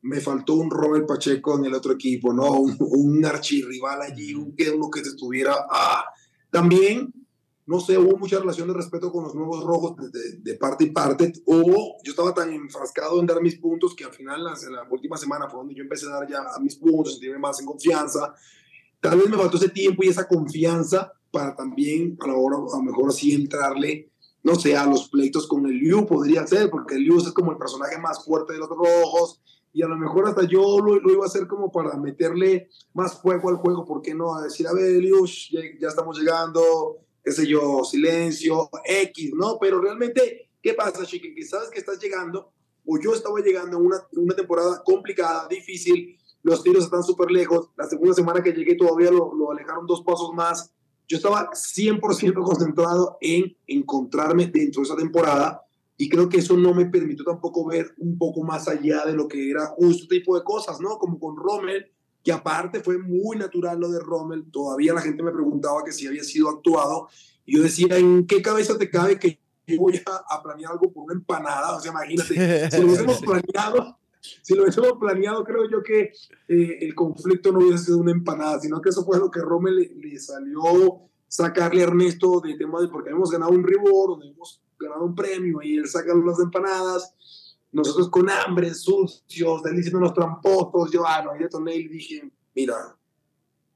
[0.00, 2.50] me faltó un Robert Pacheco en el otro equipo, ¿no?
[2.50, 5.54] Un, un archirrival allí, un, uno que se estuviera.
[5.70, 6.06] Ah.
[6.50, 7.14] También
[7.64, 11.32] no sé, hubo mucha relación de respeto con los nuevos rojos de, parte y parte,
[11.46, 15.16] o yo estaba tan enfrascado en dar mis puntos que al final, en la última
[15.16, 18.34] semana fue donde yo empecé a dar ya mis puntos, sentirme más en confianza.
[19.00, 22.76] Tal vez me faltó ese tiempo y esa confianza para también a la hora, a
[22.78, 24.10] lo mejor así entrarle,
[24.42, 27.52] no sé, a los pleitos con el Liu podría ser, porque el Liu es como
[27.52, 29.40] el personaje más fuerte de los rojos,
[29.72, 33.48] y a lo mejor hasta yo lo, iba a hacer como para meterle más fuego
[33.48, 34.34] al juego, ¿por qué no?
[34.34, 39.58] A decir, a ver, Liu, ya, ya estamos llegando, qué sé yo, silencio, X, ¿no?
[39.60, 41.34] Pero realmente, ¿qué pasa, Chiquen?
[41.34, 42.52] Que sabes que estás llegando,
[42.84, 47.70] o yo estaba llegando en una, una temporada complicada, difícil, los tiros están súper lejos,
[47.76, 50.72] la segunda semana que llegué todavía lo, lo alejaron dos pasos más,
[51.08, 55.62] yo estaba 100% concentrado en encontrarme dentro de esa temporada
[55.96, 59.28] y creo que eso no me permitió tampoco ver un poco más allá de lo
[59.28, 60.98] que era justo este tipo de cosas, ¿no?
[60.98, 61.92] Como con Rommel,
[62.22, 66.06] que aparte fue muy natural lo de Rommel, todavía la gente me preguntaba que si
[66.06, 67.08] había sido actuado,
[67.44, 71.04] y yo decía, ¿en qué cabeza te cabe que yo voy a, planear algo por
[71.04, 71.76] una empanada?
[71.76, 76.12] O sea, imagínate, si lo hubiésemos planeado, si lo hubiésemos planeado, creo yo que
[76.48, 79.92] eh, el conflicto no hubiese sido una empanada, sino que eso fue lo que Rommel
[79.96, 85.04] le, salió sacarle a Ernesto de tema de porque hemos ganado un reward, hemos ganado
[85.04, 87.14] un premio, y él saca las empanadas,
[87.72, 92.96] nosotros con hambre, sucios, diciendo tramposos, yo, ah, no, detoné y dije, mira,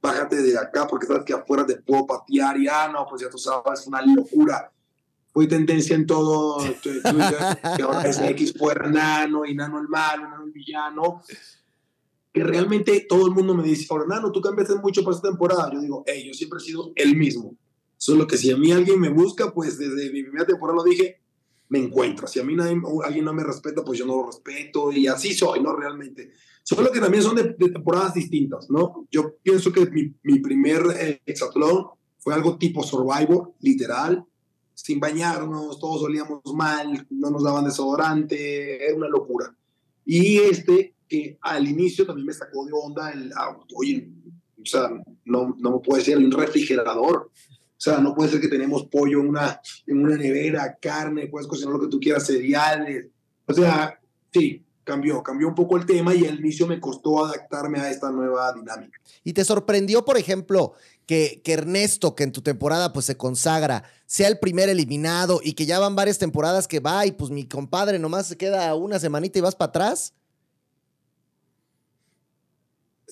[0.02, 3.30] bájate de acá porque sabes que afuera te puedo patear y, ah, no, pues ya
[3.30, 4.70] tú sabes, es una locura.
[5.32, 10.44] Fue tendencia en todo que ahora es X fuera Nano y Nano el malo, Nano
[10.44, 11.22] el villano.
[12.32, 15.70] Que realmente todo el mundo me dice, ahora Nano, tú cambiaste mucho para esta temporada.
[15.72, 17.54] Yo digo, hey, yo siempre he sido el mismo.
[17.98, 21.20] Solo que si a mí alguien me busca, pues desde mi primera temporada lo dije,
[21.68, 22.26] me encuentro.
[22.26, 25.34] Si a mí nadie, alguien no me respeta, pues yo no lo respeto y así
[25.34, 25.74] soy, ¿no?
[25.74, 26.32] Realmente.
[26.62, 29.06] Solo que también son de, temporadas distintas, ¿no?
[29.10, 29.88] Yo pienso que
[30.22, 31.86] mi, primer eh, hexatlón
[32.18, 34.24] fue algo tipo Survivor, literal,
[34.74, 39.56] sin bañarnos, todos olíamos mal, no nos daban desodorante, era una locura.
[40.04, 44.10] Y este, que al inicio también me sacó de onda el, ah, oye,
[44.60, 44.90] o sea,
[45.24, 47.30] no, no me puede ser un refrigerador.
[47.76, 51.46] O sea, no puede ser que tenemos pollo en una, en una nevera, carne, puedes
[51.46, 53.08] cocinar lo que tú quieras, cereales.
[53.46, 54.00] O sea,
[54.32, 58.10] sí, cambió, cambió un poco el tema y al inicio me costó adaptarme a esta
[58.10, 58.98] nueva dinámica.
[59.24, 60.72] ¿Y te sorprendió, por ejemplo,
[61.06, 65.66] que, Ernesto, que en tu temporada pues se consagra, sea el primer eliminado y que
[65.66, 69.38] ya van varias temporadas que va y pues mi compadre nomás se queda una semanita
[69.38, 70.14] y vas para atrás?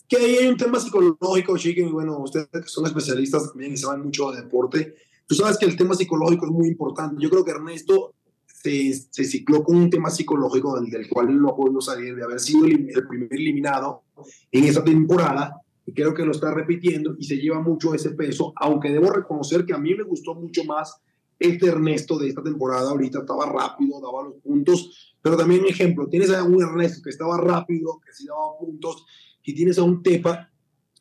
[0.09, 3.77] Que ahí hay un tema psicológico, Chiquen, y bueno, ustedes que son especialistas también y
[3.77, 4.95] saben mucho de deporte,
[5.27, 7.17] tú sabes que el tema psicológico es muy importante.
[7.19, 8.15] Yo creo que Ernesto
[8.47, 12.41] se, se cicló con un tema psicológico del, del cual no podido salir, de haber
[12.41, 14.03] sido el, el, primer eliminado
[14.51, 18.53] en esa temporada, y creo que lo está repitiendo y se lleva mucho ese peso,
[18.57, 21.01] aunque debo reconocer que a mí me gustó mucho más
[21.39, 26.31] este Ernesto de esta temporada, ahorita estaba rápido, daba los puntos, pero también ejemplo, tienes
[26.31, 29.05] a un Ernesto que estaba rápido, que sí daba puntos,
[29.45, 30.51] y tienes a un Tepa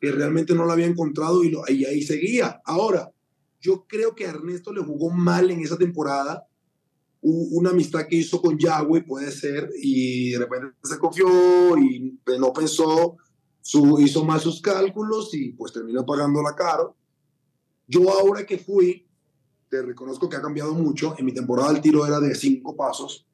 [0.00, 2.60] que realmente no lo había encontrado y, lo, y ahí seguía.
[2.64, 3.10] Ahora,
[3.60, 6.46] yo creo que a Ernesto le jugó mal en esa temporada.
[7.22, 11.26] Una amistad que hizo con Yahweh, puede ser, y de repente se confió
[11.78, 13.16] y no pensó,
[13.62, 16.96] su, hizo mal sus cálculos y pues terminó pagándola caro.
[17.86, 19.06] Yo ahora que fui,
[19.70, 21.14] te reconozco que ha cambiado mucho.
[21.16, 23.26] En mi temporada el tiro era de cinco pasos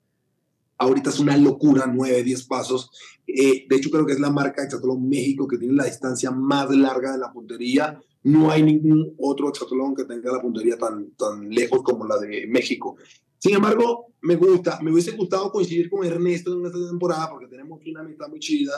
[0.80, 2.90] ahorita es una locura, 9, 10 pasos.
[3.26, 6.70] Eh, de hecho, creo que es la marca Exatolón México que tiene la distancia más
[6.74, 8.00] larga de la puntería.
[8.24, 12.46] No hay ningún otro Exatolón que tenga la puntería tan, tan lejos como la de
[12.46, 12.96] México.
[13.38, 17.80] Sin embargo, me gusta, me hubiese gustado coincidir con Ernesto en esta temporada porque tenemos
[17.86, 18.72] una mitad muy chida.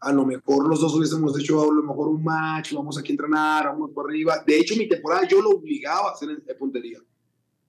[0.00, 3.14] A lo mejor los dos hubiésemos hecho a lo mejor un match, vamos aquí a
[3.14, 4.44] entrenar, vamos por arriba.
[4.46, 7.00] De hecho, mi temporada yo lo obligaba a hacer en, en puntería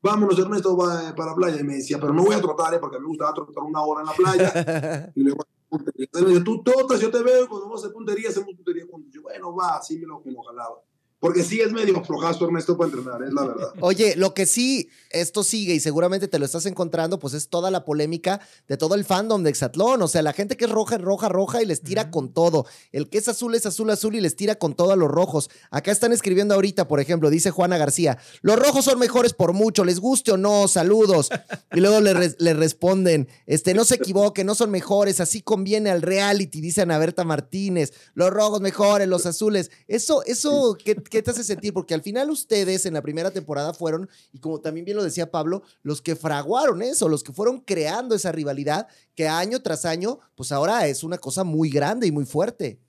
[0.01, 1.59] vámonos Ernesto va para la playa.
[1.59, 2.79] Y me decía, pero no voy a trotar, ¿eh?
[2.79, 5.11] porque me gustaba trotar una hora en la playa.
[5.15, 9.11] y luego, tú trotas, yo te veo, cuando vamos a hacer puntería, hacemos puntería juntos.
[9.13, 10.81] Yo, bueno, va, así me lo, me lo jalaba.
[11.19, 13.73] Porque sí es medio flojazo Ernesto para entrenar, es la verdad.
[13.81, 17.71] Oye, lo que sí, esto sigue y seguramente te lo estás encontrando, pues es toda
[17.71, 18.39] la polémica
[18.69, 20.01] de todo el fandom de Exatlón.
[20.01, 22.11] O sea, la gente que es roja es roja, roja y les tira uh -huh.
[22.11, 22.65] con todo.
[22.91, 25.49] El que es azul es azul, azul y les tira con todo a los rojos.
[25.71, 29.83] Acá están escribiendo ahorita, por ejemplo, dice Juana García, los rojos son mejores por mucho,
[29.83, 31.29] les guste o no, saludos.
[31.71, 35.91] Y luego le, re le responden, este, no se equivoquen, no son mejores, así conviene
[35.91, 37.93] al reality, dice Ana Berta Martínez.
[38.15, 39.69] Los rojos mejores, los azules.
[39.87, 41.73] Eso, eso, ¿qué, ¿qué te hace sentir?
[41.73, 45.31] Porque al final ustedes en la primera temporada fueron, y como también bien lo decía
[45.31, 50.19] Pablo, los que fraguaron eso, los que fueron creando esa rivalidad que año tras año,
[50.35, 52.79] pues ahora es una cosa muy grande y muy fuerte.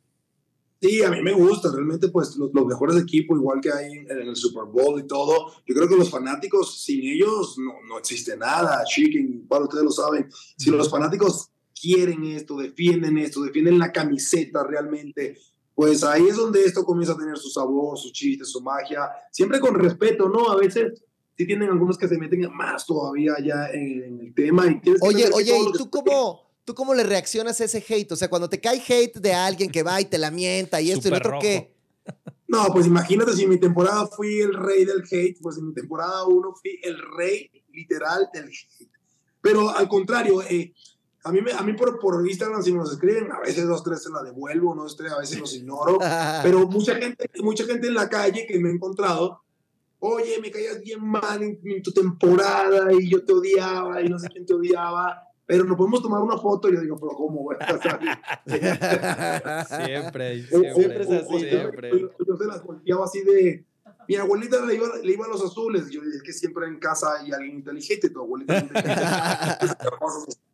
[0.81, 4.11] Sí, a mí me gusta, realmente pues los, los, mejores equipos, igual que hay en
[4.11, 8.35] el Super Bowl y todo, yo creo que los fanáticos, sin ellos no, no existe
[8.35, 13.93] nada, Chicken, para ustedes lo saben, si los fanáticos quieren esto, defienden esto, defienden la
[13.93, 15.39] camiseta realmente,
[15.81, 19.59] pues ahí es donde esto comienza a tener su sabor, su chiste, su magia, siempre
[19.59, 20.51] con respeto, ¿no?
[20.51, 21.03] A veces
[21.35, 24.67] sí tienen algunos que se meten más todavía ya en, en el tema.
[24.67, 28.13] Y oye, oye, ¿y tú cómo, tú cómo le reaccionas a ese hate?
[28.13, 31.05] O sea, cuando te cae hate de alguien que va y te lamenta y esto
[31.05, 31.43] Super y lo otro, rojo.
[31.45, 31.75] ¿qué?
[32.47, 35.73] No, pues imagínate si en mi temporada fui el rey del hate, pues en mi
[35.73, 38.91] temporada uno fui el rey literal del hate.
[39.41, 40.75] Pero al contrario, eh,
[41.23, 44.03] a mí, me, a mí por, por Instagram si los escriben, a veces dos, tres
[44.03, 45.99] se la devuelvo, dos, tres, a veces los ignoro,
[46.43, 49.43] pero mucha gente, mucha gente en la calle que me he encontrado,
[49.99, 54.19] oye, me caías bien mal en, en, tu temporada y yo te odiaba y no
[54.19, 57.43] sé quién te odiaba, pero nos podemos tomar una foto y yo digo, pero ¿cómo?
[57.43, 57.59] Güey?
[59.67, 62.01] siempre, siempre, siempre es así, siempre.
[62.01, 63.67] Yo, yo se las volteaba así de,
[64.09, 67.21] mi abuelita le iba, le iba a los azules, yo es que siempre en casa
[67.21, 68.55] hay alguien inteligente, tu abuelita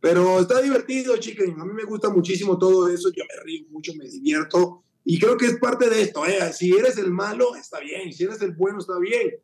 [0.00, 1.46] Pero está divertido, chicas.
[1.48, 3.10] A mí me gusta muchísimo todo eso.
[3.10, 4.82] Yo me río mucho, me divierto.
[5.04, 6.24] Y creo que es parte de esto.
[6.26, 6.52] ¿eh?
[6.52, 8.12] Si eres el malo, está bien.
[8.12, 9.34] Si eres el bueno, está bien.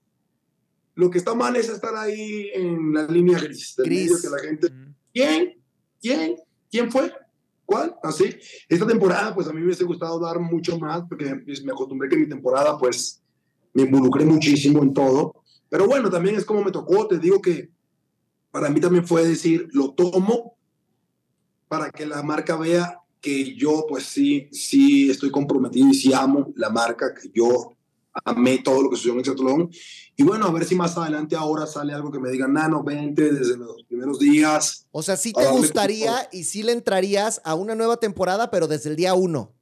[0.95, 3.75] Lo que está mal es estar ahí en la línea gris.
[3.77, 4.11] Del gris.
[4.11, 4.69] Medio que la gente.
[5.13, 5.63] ¿Quién?
[6.01, 6.37] ¿Quién?
[6.71, 7.13] ¿Quién fue?
[7.67, 7.97] ¿Cuál?
[8.03, 8.35] Así.
[8.69, 11.35] Esta temporada, pues a mí me hubiese gustado dar mucho más, porque
[11.65, 13.23] me acostumbré que mi temporada, pues
[13.75, 15.43] me involucré muchísimo en todo.
[15.69, 17.07] Pero bueno, también es como me tocó.
[17.09, 17.71] Te digo que
[18.57, 20.57] para mí también fue decir, lo tomo
[21.69, 26.55] para que la marca vea que yo pues sí, sí estoy comprometido y sí amo
[26.57, 27.77] la marca, que yo
[28.25, 29.71] amé todo lo que sucedió en Exatlón.
[30.17, 33.31] Y bueno, a ver si más adelante ahora sale algo que me diga, nano, vente
[33.31, 34.87] desde los primeros días.
[34.91, 38.89] O sea, sí te gustaría y sí le entrarías a una nueva temporada, pero desde
[38.89, 39.53] el día uno.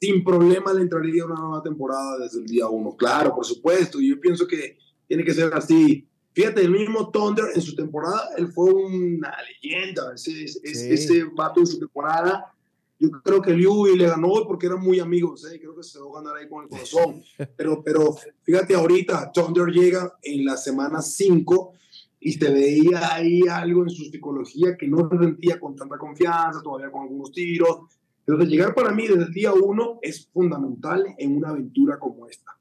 [0.00, 4.00] Sin problema le entraría a una nueva temporada desde el día uno, claro, por supuesto.
[4.00, 8.48] Yo pienso que tiene que ser así Fíjate, el mismo Thunder en su temporada, él
[8.52, 10.14] fue una leyenda.
[10.14, 10.60] Ese, sí.
[10.64, 12.52] ese vato en su temporada,
[12.98, 15.44] yo creo que Liu le ganó porque eran muy amigos.
[15.50, 15.58] ¿eh?
[15.58, 17.22] Creo que se va a ganar ahí con el corazón.
[17.56, 21.72] Pero, pero fíjate, ahorita Thunder llega en la semana 5
[22.20, 26.62] y se veía ahí algo en su psicología que no se sentía con tanta confianza,
[26.62, 27.80] todavía con algunos tiros.
[28.24, 32.52] Entonces, llegar para mí desde el día uno es fundamental en una aventura como esta.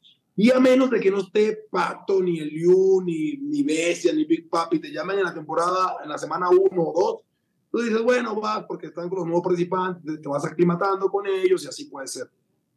[0.42, 4.50] Y a menos de que no esté Pato, ni Eliu, ni, ni Bestia, ni Big
[4.50, 7.22] Papi, te llamen en la temporada, en la semana uno o dos,
[7.72, 11.64] tú dices, bueno, vas porque están con los nuevos participantes, te vas aclimatando con ellos
[11.64, 12.28] y así puede ser.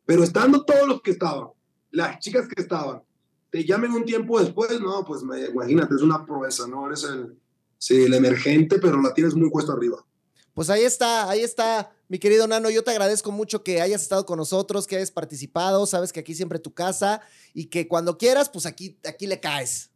[0.05, 1.49] Pero estando todos los que estaban,
[1.91, 3.01] las chicas que estaban,
[3.49, 6.87] te llamen un tiempo después, no, pues me, imagínate, es una proeza, ¿no?
[6.87, 7.35] Eres el,
[7.79, 10.05] sí, el emergente, pero la tienes muy cuesta arriba.
[10.53, 12.71] Pues ahí está, ahí está, mi querido Nano.
[12.71, 15.87] Yo te agradezco mucho que hayas estado con nosotros, que hayas participado.
[15.87, 17.21] Sabes que aquí siempre tu casa
[17.53, 19.91] y que cuando quieras, pues aquí, aquí le caes.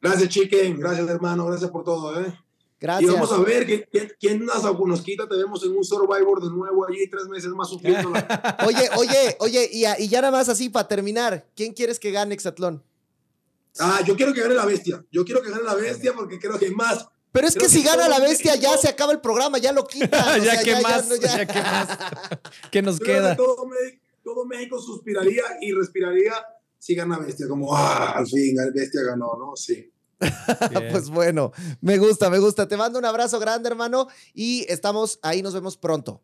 [0.00, 0.78] Gracias, Chiquen.
[0.78, 1.46] Gracias, hermano.
[1.46, 2.38] Gracias por todo, ¿eh?
[2.80, 3.10] Gracias.
[3.10, 5.28] Y vamos a ver quién, quién, quién nos, quita.
[5.28, 8.10] Te vemos en un Survivor de nuevo allí, tres meses más sufriendo.
[8.66, 11.48] oye, oye, oye, y, y, ya nada más así para terminar.
[11.56, 12.82] ¿Quién quieres que gane Exatlón?
[13.80, 15.04] Ah, yo quiero que gane la bestia.
[15.10, 17.06] Yo quiero que gane la bestia porque creo que hay más.
[17.32, 19.72] Pero es que, que, si gana la bestia México, ya se acaba el programa, ya
[19.72, 20.10] lo quitan.
[20.42, 21.98] ya, sea, que ya, más, ya, ya, que más.
[22.70, 23.30] ¿Qué nos queda?
[23.30, 26.34] Que todo, México, todo, México, suspiraría y respiraría
[26.78, 27.46] si gana bestia.
[27.48, 29.56] Como, ah, al fin, el bestia ganó, ¿no?
[29.56, 29.92] Sí.
[30.90, 32.66] pues bueno, me gusta, me gusta.
[32.66, 36.22] Te mando un abrazo grande, hermano, y estamos ahí, nos vemos pronto.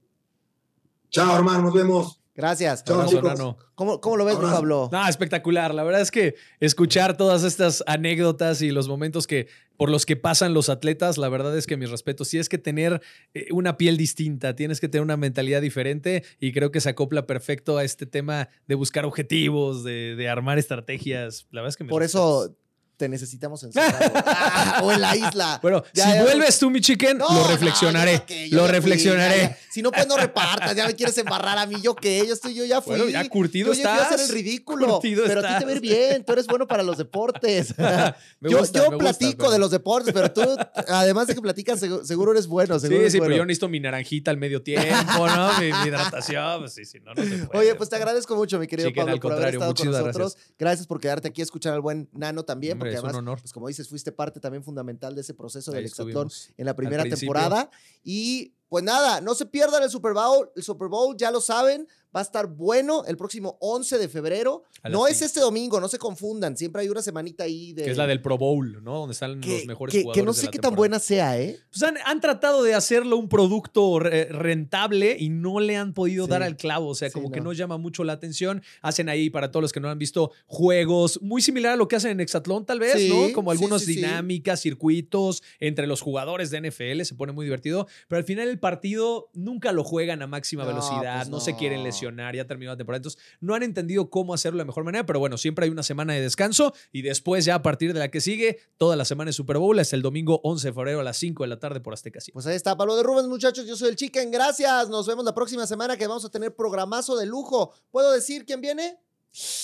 [1.11, 2.24] Chao, hermano, nos vemos.
[2.35, 2.83] Gracias.
[2.83, 4.55] Chao, ¿Cómo, ¿Cómo, ¿Cómo, lo ves, Abrazo.
[4.55, 4.89] Pablo?
[4.91, 5.73] No, espectacular.
[5.73, 10.17] La verdad es que escuchar todas estas anécdotas y los momentos que por los que
[10.17, 12.29] pasan los atletas, la verdad es que mis respetos.
[12.29, 13.01] Sí es que tener
[13.35, 17.27] eh, una piel distinta, tienes que tener una mentalidad diferente y creo que se acopla
[17.27, 21.47] perfecto a este tema de buscar objetivos, de, de armar estrategias.
[21.53, 22.47] La verdad es que por respetos.
[22.47, 22.57] eso
[22.97, 24.13] te necesitamos encerrado.
[24.27, 25.61] ah, o en la isla.
[25.65, 28.15] Bueno, ya, si ya, vuelves tú, mi chicken, no, lo reflexionaré.
[28.19, 29.49] No, que, lo reflexionaré.
[29.49, 30.77] Fui, si no, pues no repartas.
[30.77, 31.77] Ya me quieres embarrar a mí.
[31.83, 32.25] ¿Yo qué?
[32.27, 32.97] Yo estoy, yo ya fui.
[32.97, 33.97] Bueno, ya curtido yo estás.
[33.97, 34.87] Yo a hacer el ridículo.
[34.95, 35.55] Curtido pero estás.
[35.55, 36.25] a ti te ver bien.
[36.25, 37.75] Tú eres bueno para los deportes.
[38.41, 39.51] me yo gusta, yo me platico gusta, pero...
[39.53, 40.43] de los deportes, pero tú,
[40.89, 42.79] además de que platicas, seguro eres bueno.
[42.79, 43.31] Seguro sí, eres sí, bueno.
[43.31, 45.59] pero yo necesito mi naranjita al medio tiempo, ¿no?
[45.59, 46.61] mi, mi, hidratación.
[46.61, 47.59] Pues sí, sí, no, no se puede.
[47.59, 50.35] Oye, pues te agradezco mucho, mi querido Chiquen, Pablo, al por haber estado con nosotros.
[50.35, 50.55] gracias.
[50.59, 53.41] gracias por quedarte aquí a escuchar al buen Nano también, porque es un además, honor.
[53.41, 56.77] pues como dices, fuiste parte también fundamental de ese proceso Ahí del hexatlón en la
[56.77, 57.71] primera temporada.
[58.03, 61.87] Y pues nada, no se pierdan el Super Bowl, el Super Bowl, ya lo saben,
[62.17, 64.63] va a estar bueno el próximo 11 de febrero.
[64.89, 67.83] No es este domingo, no se confundan, siempre hay una semanita ahí de...
[67.85, 69.01] Que es la del Pro Bowl, ¿no?
[69.01, 70.21] Donde están que, los mejores que- jugadores.
[70.23, 71.59] que no de sé la qué tan buena sea, ¿eh?
[71.73, 76.27] Pues han, han tratado de hacerlo un producto re- rentable y no le han podido
[76.27, 76.31] Sí.
[76.31, 76.89] dar al clavo.
[76.89, 77.53] O sea, Sí, como que no.
[77.53, 78.63] llama mucho la atención.
[78.83, 81.97] Hacen ahí, para todos los que no han visto, juegos muy similar a lo que
[81.97, 83.33] hacen en Hexatlón, tal vez, Sí, ¿no?
[83.33, 87.03] Como algunas dinámicas, circuitos entre los jugadores de NFL.
[87.05, 87.89] Se pone muy divertido.
[88.07, 91.19] Pero al final el partido nunca lo juegan a máxima No, velocidad.
[91.19, 91.41] pues no.
[91.41, 92.35] se quieren lesionar.
[92.35, 92.99] Ya terminó la temporada.
[92.99, 95.05] Entonces, no han entendido cómo hacerlo de la mejor manera.
[95.07, 98.11] Pero bueno, siempre hay una semana de descanso y después, ya a partir de la
[98.11, 99.79] que sigue, toda la semana es Super Bowl.
[99.79, 102.33] Hasta el domingo 11 de febrero a las 5 de la tarde por Azteca 7.
[102.33, 103.67] Pues ahí está, Pablo de Rubens, muchachos.
[103.67, 104.31] Yo soy el Chicken.
[104.31, 104.89] Gracias.
[104.89, 107.73] Nos vemos la próxima semana que vamos a tener programazo de lujo.
[107.91, 108.99] ¿Puedo decir quién viene?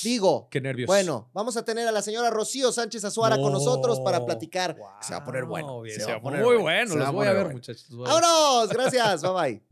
[0.03, 0.49] Digo.
[0.51, 0.87] Qué nervios.
[0.87, 4.77] Bueno, vamos a tener a la señora Rocío Sánchez Azuara con nosotros para platicar.
[4.77, 5.81] Wow, Se va a poner bueno.
[5.83, 6.63] bien, Se se va a poner muy bueno.
[6.91, 6.97] bueno.
[6.97, 7.57] Los voy a ver, bueno.
[7.59, 7.87] muchachos.
[7.91, 8.69] ¡Vámonos!
[8.71, 9.23] Gracias.
[9.23, 9.70] Bye bye.